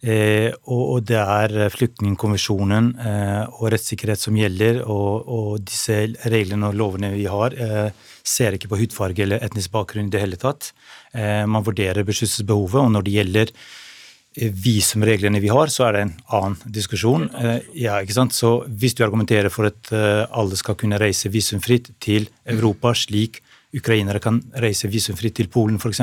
[0.00, 5.98] Eh, og, og, det er flyktningkonvensjonen eh, og rettssikkerhet som gjelder, og, og, disse
[6.32, 7.90] reglene og lovene vi har, eh,
[8.24, 10.70] ser ikke på hudfarge eller etnisk bakgrunn i det hele tatt.
[11.12, 16.04] Eh, man vurderer beskyttelsesbehovet, og når det gjelder eh, visumreglene vi har, så er det
[16.06, 17.26] en annen diskusjon.
[17.36, 18.36] Eh, ja, ikke sant?
[18.36, 23.42] Så hvis du argumenterer for at alle skal kunne reise visumfritt til Europa, slik
[23.76, 26.00] ukrainere kan reise visumfritt til Polen f.eks.,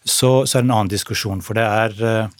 [0.00, 1.42] så, så er det en annen diskusjon.
[1.44, 2.30] For det er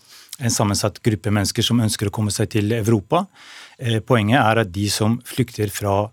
[0.41, 3.27] en sammensatt gruppe mennesker som ønsker å komme seg til Europa.
[3.79, 6.09] Eh, poenget er at de som flykter fra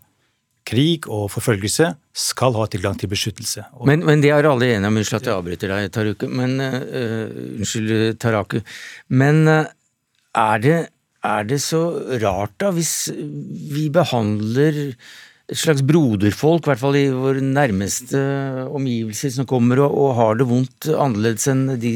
[0.67, 3.67] krig og forfølgelse, skal ha tilgang til beskyttelse.
[3.88, 4.99] Men, men det er alle enige om.
[4.99, 6.25] Unnskyld at jeg avbryter deg, Taruku.
[6.28, 7.28] Men, uh,
[7.61, 8.57] unnskyld, Taraku.
[9.07, 9.69] Men uh,
[10.36, 10.78] er, det,
[11.30, 11.82] er det så
[12.23, 14.82] rart, da, hvis vi behandler
[15.48, 18.20] et slags broderfolk, i hvert fall i våre nærmeste
[18.68, 21.91] omgivelser, som kommer og, og har det vondt annerledes enn de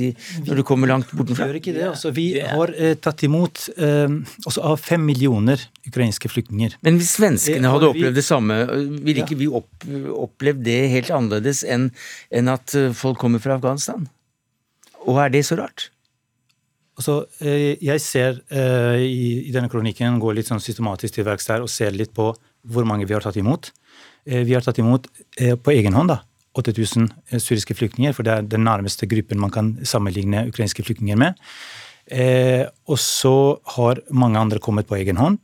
[0.45, 1.49] når du kommer langt bortenfra.
[1.49, 1.83] Vi gjør ikke det.
[1.89, 4.13] Altså, vi har eh, tatt imot eh,
[4.47, 6.77] også av fem millioner ukrainske flyktninger.
[6.87, 8.61] Men hvis svenskene hadde opplevd det samme,
[9.03, 9.83] ville ikke vi opp,
[10.15, 11.89] opplevd det helt annerledes enn,
[12.31, 14.07] enn at eh, folk kommer fra Afghanistan?
[15.03, 15.89] Og er det så rart?
[17.01, 21.51] Altså, eh, jeg ser eh, i, i denne kronikken, går litt sånn systematisk til verks
[21.51, 22.29] der og ser litt på
[22.63, 23.71] hvor mange vi har tatt imot.
[24.25, 25.07] Eh, vi har tatt imot
[25.39, 26.21] eh, på egen hånd da,
[26.57, 31.19] 8000 eh, syriske flyktninger, for det er den nærmeste gruppen man kan sammenligne ukrainske flyktninger
[31.19, 31.39] med.
[32.91, 35.37] Og så har mange andre kommet på egen hånd.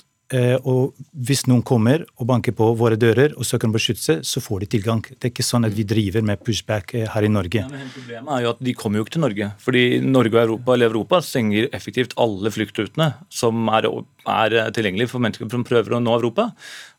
[0.67, 0.97] Og
[1.28, 4.69] hvis noen kommer og banker på våre dører og søker om beskyttelse, så får de
[4.73, 4.99] tilgang.
[5.07, 7.61] Det er ikke sånn at vi driver med pushback her i Norge.
[7.63, 9.49] Ja, men problemet er jo at De kommer jo ikke til Norge.
[9.63, 13.88] Fordi Norge og Europa eller Europa stenger effektivt alle fluktrutene som er,
[14.28, 16.49] er tilgjengelige for mennesker som prøver å nå Europa.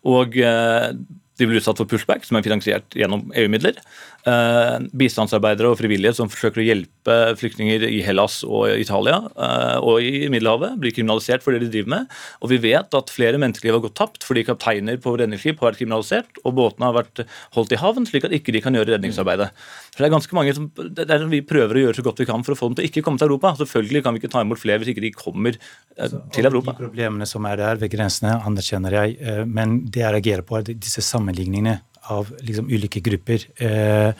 [0.08, 0.92] Og eh,
[1.38, 3.78] de blir utsatt for pushback, som er finansiert gjennom EU-midler.
[4.26, 10.02] Eh, bistandsarbeidere og frivillige som forsøker å hjelpe flyktninger i Hellas og Italia eh, og
[10.02, 12.16] i Middelhavet, blir kriminalisert for det de driver med.
[12.42, 15.80] Og vi vet at flere menneskeliv har gått tapt fordi kapteiner på redningsskip har vært
[15.80, 17.22] kriminalisert, og båtene har vært
[17.54, 19.52] holdt i havn slik at ikke de kan gjøre redningsarbeidet.
[19.94, 22.28] Så det er ganske mange som, det er Vi prøver å gjøre så godt vi
[22.28, 23.54] kan for å få dem til å ikke komme til Europa.
[23.62, 26.74] Selvfølgelig kan vi ikke ta imot flere hvis ikke de kommer eh, til Europa.
[26.74, 30.74] De problemene som er der ved grensene, anerkjenner jeg, men det jeg reagerer på, er
[30.74, 31.78] disse sammenligningene
[32.14, 33.44] av liksom, ulike grupper.
[33.60, 34.10] Eh,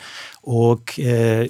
[0.51, 1.47] og, eh,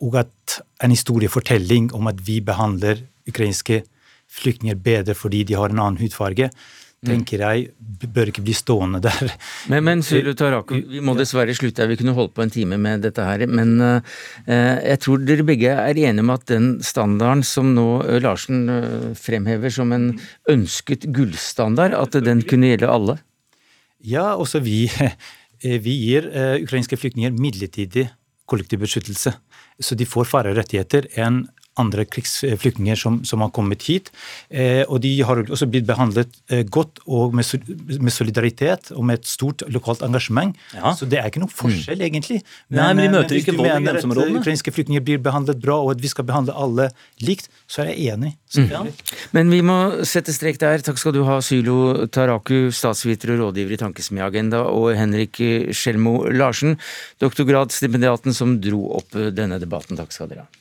[0.00, 3.82] og, at en historiefortelling om at vi behandler ukrainske
[4.30, 7.08] flyktninger bedre fordi de har en annen hudfarge, mm.
[7.08, 7.70] tenker jeg
[8.14, 9.34] bør ikke bli stående der.
[9.72, 11.90] Men, men Sylu Taraku, vi må dessverre slutte her.
[11.90, 13.44] Vi kunne holdt på en time med dette her.
[13.50, 17.88] Men eh, jeg tror dere begge er enige om at den standarden som nå
[18.22, 18.62] Larsen
[19.18, 20.12] fremhever som en
[20.50, 23.20] ønsket gullstandard, at den kunne gjelde alle?
[24.00, 25.10] Ja, også vi Eh,
[25.62, 28.08] vi gir eh, ukrainske flyktninger midlertidig
[28.50, 29.32] kollektiv beskyttelse.
[29.80, 31.44] Så de får færre rettigheter enn
[31.78, 34.10] andre krigsflyktninger som, som, har kommet hit.
[34.48, 37.46] Eh, og de har også blitt behandlet eh, godt og med,
[37.96, 40.56] med, solidaritet og med et stort lokalt engasjement.
[40.74, 40.94] Ja.
[40.98, 42.06] Så det er ikke noe forskjell, mm.
[42.08, 42.40] egentlig.
[42.68, 44.40] Men, Nei, men de eh, møter men ikke vold i grenseområdene.
[44.40, 46.90] At ukrainske flyktninger blir behandlet bra, og at vi skal behandle alle
[47.24, 48.34] likt, så er jeg enig.
[48.58, 48.90] Mm.
[49.36, 50.82] Men vi må sette strek der.
[50.84, 55.38] Takk skal du ha, Sylo Taraku, statsviter og rådgiver i tankesmiagenda og Henrik
[55.76, 56.76] Skjelmo Larsen,
[57.22, 59.98] doktorgradsstipendiaten som dro opp denne debatten.
[60.00, 60.59] Takk skal dere ha.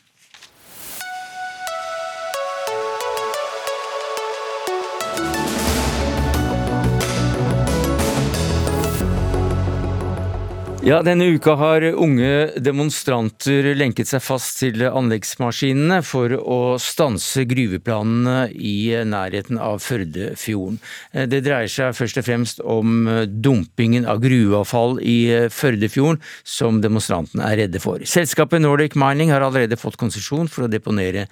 [10.79, 18.45] Ja, Denne uka har unge demonstranter lenket seg fast til anleggsmaskinene for å stanse gruveplanene
[18.55, 20.79] i nærheten av Førdefjorden.
[21.11, 25.19] Det dreier seg først og fremst om dumpingen av gruveavfall i
[25.51, 27.99] Førdefjorden, som demonstrantene er redde for.
[28.07, 31.27] Selskapet Nordic Mining har allerede fått konsesjon for å deponere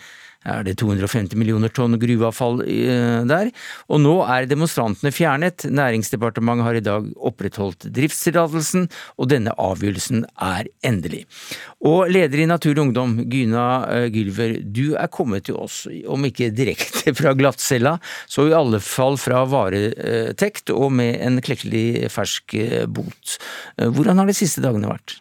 [0.47, 3.51] er det 250 millioner tonn gruveavfall eh, der.
[3.91, 5.67] Og nå er demonstrantene fjernet.
[5.67, 8.87] Næringsdepartementet har i dag opprettholdt driftstillatelsen,
[9.17, 11.25] og denne avgjørelsen er endelig.
[11.87, 16.27] Og leder i Natur og Ungdom, Gyna eh, Gylver, du er kommet til oss, om
[16.27, 17.97] ikke direkte fra glattcella,
[18.29, 23.37] så i alle fall fra varetekt og med en klekkelig fersk eh, bot.
[23.77, 25.19] Hvordan har de siste dagene vært?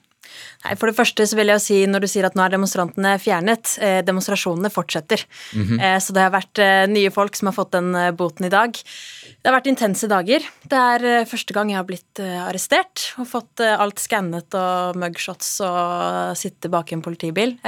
[0.67, 2.55] Nei, For det første så vil jeg jo si, når du sier at nå er
[2.57, 5.23] demonstrantene fjernet, eh, demonstrasjonene fortsetter.
[5.55, 5.83] Mm -hmm.
[5.85, 8.49] eh, så det har vært eh, nye folk som har fått den eh, boten i
[8.51, 8.73] dag.
[8.73, 10.43] Det har vært intense dager.
[10.65, 14.97] Det er eh, første gang jeg har blitt eh, arrestert og fått alt skannet og
[14.97, 17.59] mugshots og sitte bak i en politibil.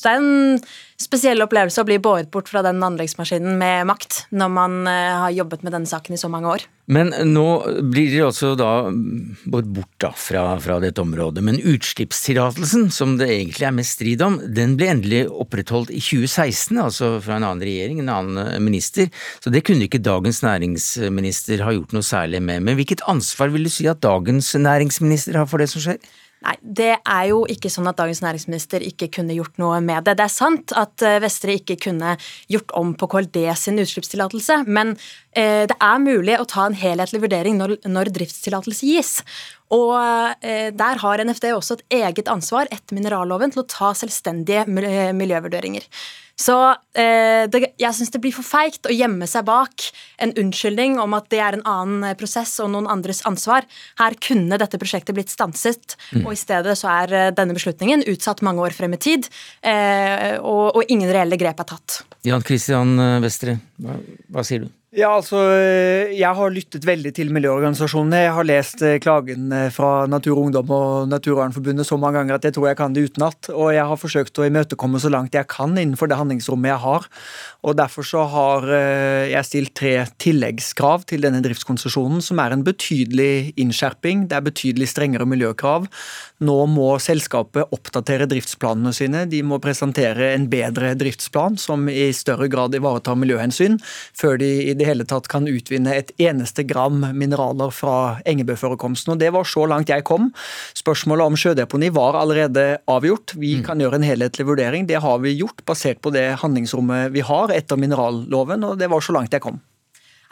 [0.00, 0.60] Så det er en
[1.00, 5.64] spesiell opplevelse å bli båret bort fra den anleggsmaskinen med makt når man har jobbet
[5.66, 6.64] med denne saken i så mange år.
[6.90, 7.44] Men nå
[7.92, 11.44] blir de altså da båret bort da, fra, fra, dette området.
[11.44, 16.80] Men utslippstillatelsen, som det egentlig er mest strid om, den ble endelig opprettholdt i 2016,
[16.80, 19.12] altså fra en annen regjering, en annen minister.
[19.44, 22.64] Så det kunne ikke dagens næringsminister ha gjort noe særlig med.
[22.64, 26.00] Men hvilket ansvar vil du si at dagens næringsminister har for det som skjer?
[26.40, 30.16] Nei, det er jo ikke sånn at dagens næringsminister ikke kunne gjort noe med det.
[30.16, 32.14] Det er sant at eh, Vestre ikke kunne
[32.48, 34.94] gjort om på KLD sin utslippstillatelse, men
[35.36, 39.12] eh, det er mulig å ta en helhetlig vurdering når, når driftstillatelse gis.
[39.74, 39.94] Og
[40.42, 45.86] eh, der har NFD også et eget ansvar etter mineralloven til å ta selvstendige miljøvurderinger.
[46.40, 46.54] Så
[46.96, 49.84] eh, det, jeg syns det blir for feigt å gjemme seg bak
[50.24, 53.66] en unnskyldning om at det er en annen eh, prosess og noen andres ansvar.
[54.00, 56.24] Her kunne dette prosjektet blitt stanset, mm.
[56.24, 59.28] og i stedet så er eh, denne beslutningen utsatt mange år frem i tid,
[59.60, 62.00] eh, og, og, ingen reelle grep er tatt.
[62.26, 64.00] Jan Christian Vestre, hva,
[64.32, 64.72] hva sier du?
[64.90, 65.38] Ja, altså,
[66.10, 68.24] Jeg har lyttet veldig til miljøorganisasjonene.
[68.24, 72.48] Jeg har lest eh, klagen fra Natur og Ungdom og Naturvernforbundet så mange ganger at
[72.48, 73.52] jeg tror jeg kan det utenat.
[73.54, 77.06] Og jeg har forsøkt å imøtekomme så langt jeg kan innenfor det handlingsrommet jeg har.
[77.62, 82.66] Og Derfor så har eh, jeg stilt tre tilleggskrav til denne driftskonsesjonen, som er en
[82.66, 84.26] betydelig innskjerping.
[84.26, 85.86] Det er betydelig strengere miljøkrav.
[86.42, 89.22] Nå må selskapet oppdatere driftsplanene sine.
[89.30, 93.78] De må presentere en bedre driftsplan som i større grad ivaretar miljøhensyn,
[94.18, 97.96] før de i det hele tatt kan utvinne et eneste gram mineraler fra
[98.28, 99.14] Engebøforekomsten.
[99.14, 100.30] Og Det var så langt jeg kom.
[100.78, 103.36] Spørsmålet om sjødeponi var allerede avgjort.
[103.36, 103.64] Vi mm.
[103.68, 104.88] kan gjøre en helhetlig vurdering.
[104.88, 109.04] Det har vi gjort, basert på det handlingsrommet vi har etter mineralloven, og det var
[109.04, 109.60] så langt jeg kom.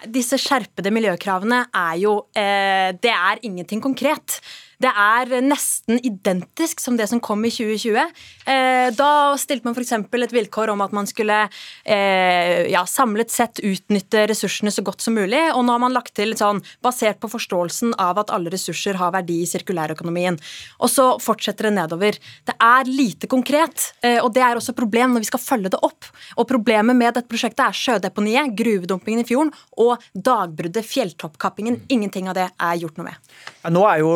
[0.07, 4.38] Disse skjerpede miljøkravene er jo eh, Det er ingenting konkret.
[4.79, 7.99] Det er nesten identisk som det som kom i 2020.
[8.47, 9.11] Eh, da
[9.41, 9.91] stilte man f.eks.
[9.99, 11.39] et vilkår om at man skulle
[11.83, 16.14] eh, ja, samlet sett utnytte ressursene så godt som mulig, og nå har man lagt
[16.14, 20.39] til sånn basert på forståelsen av at alle ressurser har verdi i sirkulærøkonomien.
[20.79, 22.20] Og så fortsetter det nedover.
[22.47, 25.74] Det er lite konkret, eh, og det er også et problem når vi skal følge
[25.74, 26.07] det opp.
[26.39, 31.83] Og problemet med dette prosjektet er sjødeponiet, gruvedumpingen i fjorden og dagbruddet, fjelltoppkappingen.
[31.91, 33.37] Ingenting av det er gjort noe med.
[33.64, 34.14] Ja, nå er jo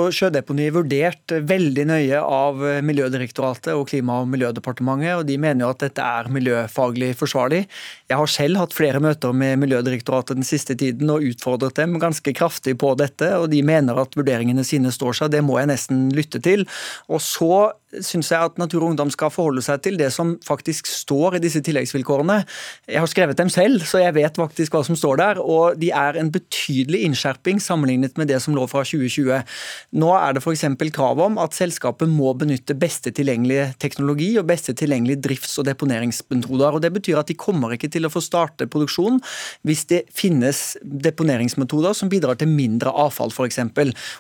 [0.52, 5.80] sjødeponi vurdert veldig nøye av Miljødirektoratet og Klima- og miljødepartementet, og de mener jo at
[5.80, 7.66] dette er miljøfaglig forsvarlig.
[8.08, 12.32] Jeg har selv hatt flere møter med Miljødirektoratet den siste tiden og utfordret dem ganske
[12.34, 15.32] kraftig på dette, og de mener at vurderingene sine står seg.
[15.32, 16.66] Det må jeg nesten lytte til.
[17.08, 20.88] Og så syns jeg at Natur og Ungdom skal forholde seg til det som faktisk
[20.88, 22.38] står i disse tilleggsvilkårene.
[22.88, 25.40] Jeg har skrevet dem selv, så jeg vet faktisk hva som står der.
[25.42, 29.42] Og de er en betydelig innskjerping sammenlignet med det som lå fra 2020.
[30.00, 30.64] Nå er det f.eks.
[30.96, 36.78] krav om at selskapet må benytte beste tilgjengelige teknologi og beste tilgjengelige drifts- og deponeringsmetoder.
[36.78, 39.20] og Det betyr at de kommer ikke til å få starte produksjon
[39.66, 43.60] hvis det finnes deponeringsmetoder som bidrar til mindre avfall, f.eks.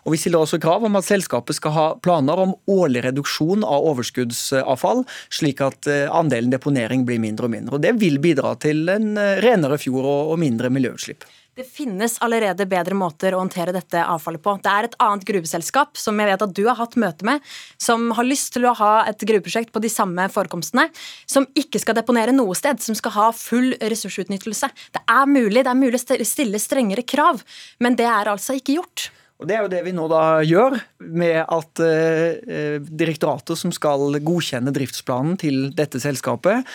[0.04, 3.86] Og vi stiller også krav om at selskapet skal ha planer om årlig reduksjon av
[3.92, 7.76] overskuddsavfall, slik at eh, andelen deponering blir mindre og mindre.
[7.78, 11.26] Og Det vil bidra til en eh, renere fjord og mindre miljøutslipp.
[11.52, 14.54] Det finnes allerede bedre måter å håndtere dette avfallet på.
[14.64, 17.44] Det er et annet gruveselskap som jeg vet at du har hatt møte med,
[17.76, 20.86] som har lyst til å ha et gruveprosjekt på de samme forekomstene,
[21.28, 24.72] som ikke skal deponere noe sted, som skal ha full ressursutnyttelse.
[24.96, 27.44] Det er mulig, det er mulig å stille strengere krav,
[27.84, 29.10] men det er altså ikke gjort.
[29.42, 34.20] Og Det er jo det vi nå da gjør, med at eh, direktoratet som skal
[34.22, 36.68] godkjenne driftsplanen til dette selskapet,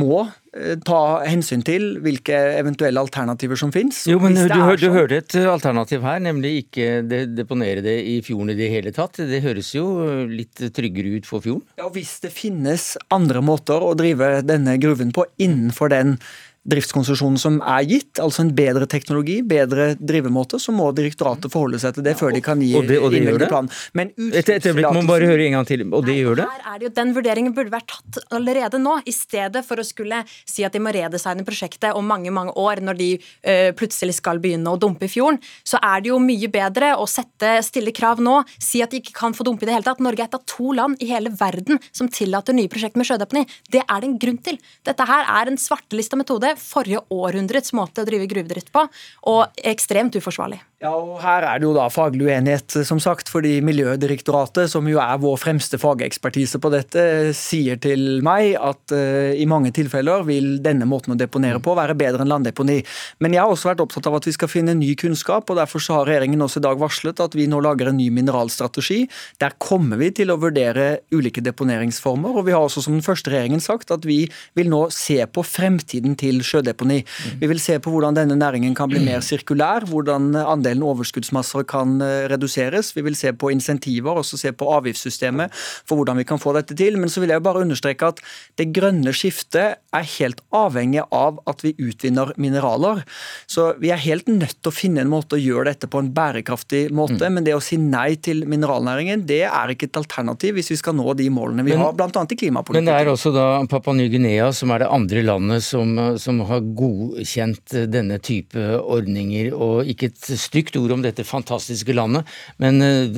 [0.00, 0.22] må
[0.56, 4.06] eh, ta hensyn til hvilke eventuelle alternativer som finnes.
[4.08, 7.04] Jo, men du, du, hørte et alternativ her, nemlig ikke
[7.36, 9.20] deponere det i fjorden i det hele tatt.
[9.20, 9.86] Det høres jo
[10.30, 11.68] litt tryggere ut for fjorden?
[11.76, 16.16] Ja, Hvis det finnes andre måter å drive denne gruven på innenfor den
[16.64, 21.96] driftskonsesjonen som er gitt, altså en bedre teknologi, bedre drivemåte, så må direktoratet forholde seg
[21.96, 23.68] til det før de kan gi og det, og det innvelge plan.
[23.92, 25.84] Men Et øyeblikk, må bare høre en gang til.
[25.90, 26.46] Og det Nei, gjør det?
[26.48, 29.86] Her er det jo, Den vurderingen burde vært tatt allerede nå, i stedet for å
[29.86, 34.16] skulle si at de må redesigne prosjektet om mange mange år, når de uh, plutselig
[34.20, 35.40] skal begynne å dumpe i fjorden.
[35.68, 39.16] Så er det jo mye bedre å sette stille krav nå, si at de ikke
[39.20, 40.02] kan få dumpe i det hele tatt.
[40.04, 43.44] Norge er et av to land i hele verden som tillater nye prosjekter med sjødeponi.
[43.68, 44.60] Det er det en grunn til.
[44.86, 48.86] Dette her er en svartelista metode forrige århundrets måte å drive gruvedrift på,
[49.30, 50.60] og ekstremt uforsvarlig.
[50.84, 54.98] Ja, og Her er det jo da faglig uenighet, som sagt, fordi Miljødirektoratet, som jo
[55.00, 57.04] er vår fremste fagekspertise på dette,
[57.38, 61.96] sier til meg at uh, i mange tilfeller vil denne måten å deponere på være
[61.96, 62.82] bedre enn landdeponi.
[63.24, 65.80] Men jeg har også vært opptatt av at vi skal finne ny kunnskap, og derfor
[65.94, 69.06] har regjeringen også i dag varslet at vi nå lager en ny mineralstrategi.
[69.40, 73.32] Der kommer vi til å vurdere ulike deponeringsformer, og vi har også som den første
[73.32, 77.00] regjeringen sagt at vi vil nå se på fremtiden til sjødeponi.
[77.40, 81.64] Vi vil se på hvordan denne næringen kan bli mer sirkulær, hvordan andelen andelen overskuddsmasser
[81.68, 82.92] kan eh, reduseres.
[82.96, 85.52] Vi vil se på insentiver og se på avgiftssystemet
[85.86, 86.98] for hvordan vi kan få dette til.
[86.98, 88.20] Men så vil jeg bare understreke at
[88.58, 93.04] det grønne skiftet er helt avhengig av at vi utvinner mineraler.
[93.46, 96.10] Så vi er helt nødt til å finne en måte å gjøre dette på en
[96.14, 97.22] bærekraftig måte.
[97.22, 97.38] Mm.
[97.38, 100.96] Men det å si nei til mineralnæringen, det er ikke et alternativ hvis vi skal
[100.98, 102.08] nå de målene vi men, har, bl.a.
[102.08, 102.84] i klimapolitikken.
[102.84, 106.64] Men det er også da Papua Ny-Guinea som er det andre landet som, som har
[106.76, 112.30] godkjent denne type ordninger, og ikke et stygt ord om dette fantastiske landet,
[112.62, 113.10] men eh,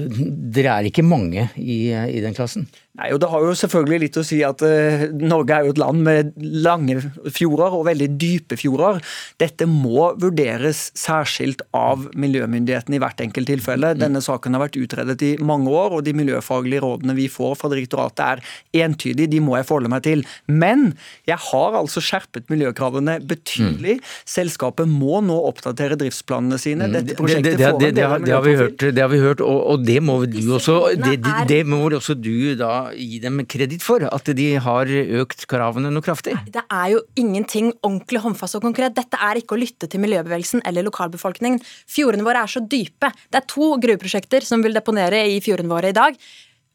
[0.56, 2.66] dere er ikke mange i, i den klassen?
[2.96, 5.80] Nei, og Det har jo selvfølgelig litt å si at uh, Norge er jo et
[5.80, 6.32] land med
[6.64, 6.98] lange
[7.34, 9.02] fjorder og veldig dype fjorder.
[9.40, 13.92] Dette må vurderes særskilt av miljømyndighetene i hvert enkelt tilfelle.
[13.92, 14.00] Mm.
[14.00, 17.70] Denne saken har vært utredet i mange år, og de miljøfaglige rådene vi får fra
[17.72, 19.28] direktoratet er entydige.
[19.34, 20.24] De må jeg forholde meg til.
[20.48, 20.88] Men
[21.28, 23.98] jeg har altså skjerpet miljøkravene betydelig.
[24.00, 24.16] Mm.
[24.36, 26.88] Selskapet må nå oppdatere driftsplanene sine.
[26.88, 26.96] Mm.
[26.96, 29.44] Dette prosjektet det, det, det, det, har, det, har, vi hørt, det har vi hørt,
[29.44, 34.04] og, og det må du også, det, må også du da gi dem kreditt for,
[34.06, 36.36] at de har økt kravene noe kraftig?
[36.52, 38.96] Det er jo ingenting ordentlig håndfast og konkret.
[38.96, 41.62] Dette er ikke å lytte til miljøbevegelsen eller lokalbefolkningen.
[41.90, 43.12] Fjordene våre er så dype.
[43.30, 46.18] Det er to gruveprosjekter som vil deponere i fjordene våre i dag.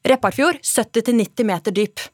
[0.07, 2.07] Repparfjord 70-90 meter dyp.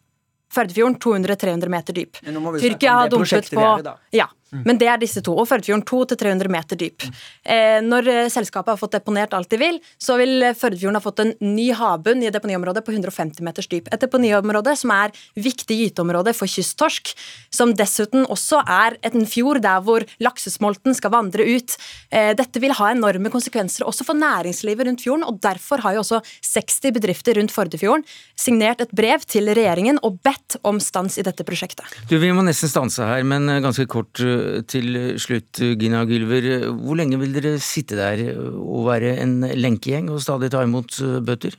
[0.53, 2.19] Førdefjorden 200-300 meter dyp.
[2.23, 3.67] Tyrkia har dumpet på
[4.15, 4.27] ja.
[4.53, 4.63] Mm.
[4.65, 7.03] Men det er disse to, og Førdefjorden 200-300 meter dyp.
[7.43, 11.21] Eh, når eh, selskapet har fått deponert alt de vil, så vil Førdefjorden ha fått
[11.23, 13.89] en ny havbunn i deponiområdet på 150 meters dyp.
[13.91, 17.11] Et deponiområde som er viktig gyteområde for kysttorsk,
[17.53, 21.75] som dessuten også er en fjord der hvor laksesmolten skal vandre ut.
[22.11, 26.05] Eh, dette vil ha enorme konsekvenser også for næringslivet rundt fjorden, og derfor har jo
[26.05, 28.05] også 60 bedrifter rundt Førdefjorden
[28.39, 31.85] signert et brev til regjeringen og bedt om stans i dette prosjektet.
[32.07, 34.19] Du, Vi må nesten stanse her, men ganske kort
[34.69, 36.67] til slutt, Gina Gylver.
[36.71, 41.57] Hvor lenge vil dere sitte der og være en lenkegjeng og stadig ta imot bøter?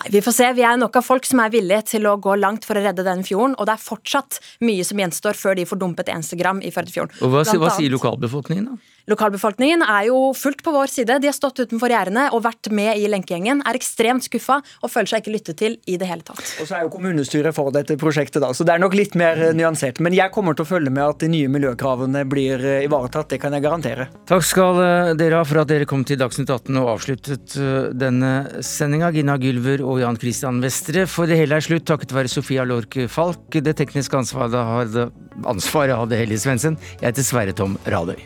[0.00, 0.52] Nei, Vi får se.
[0.56, 3.04] Vi er nok av folk som er villige til å gå langt for å redde
[3.04, 3.56] den fjorden.
[3.58, 7.20] Og det er fortsatt mye som gjenstår før de får dumpet eneste gram i Førdefjorden.
[7.20, 8.96] Og hva, hva sier lokalbefolkningen, da?
[9.10, 11.18] Lokalbefolkningen er jo fullt på vår side.
[11.22, 13.62] De har stått utenfor gjerdene og vært med i lenkegjengen.
[13.66, 16.42] Er ekstremt skuffa og føler seg ikke lyttet til i det hele tatt.
[16.62, 19.40] Og så er jo kommunestyret for dette prosjektet, da, så det er nok litt mer
[19.40, 19.98] eh, nyansert.
[20.04, 23.32] Men jeg kommer til å følge med at de nye miljøkravene blir eh, ivaretatt.
[23.32, 24.06] Det kan jeg garantere.
[24.30, 27.58] Takk skal eh, dere ha for at dere kom til Dagsnytt 18 og avsluttet
[27.98, 29.10] denne sendinga.
[29.16, 31.06] Gina Gylver og Jan Christian Vestre.
[31.10, 33.48] For det hele er slutt takket være Sofia Lork Falk.
[33.50, 35.08] Det tekniske ansvaret hadde,
[35.50, 36.78] ansvaret hadde Hellig Svendsen.
[37.00, 38.20] Jeg heter Sverre Tom Radøy.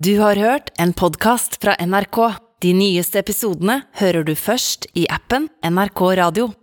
[0.00, 2.22] Du har hørt en podkast fra NRK.
[2.64, 6.50] De nyeste episodene hører du først i appen NRK Radio.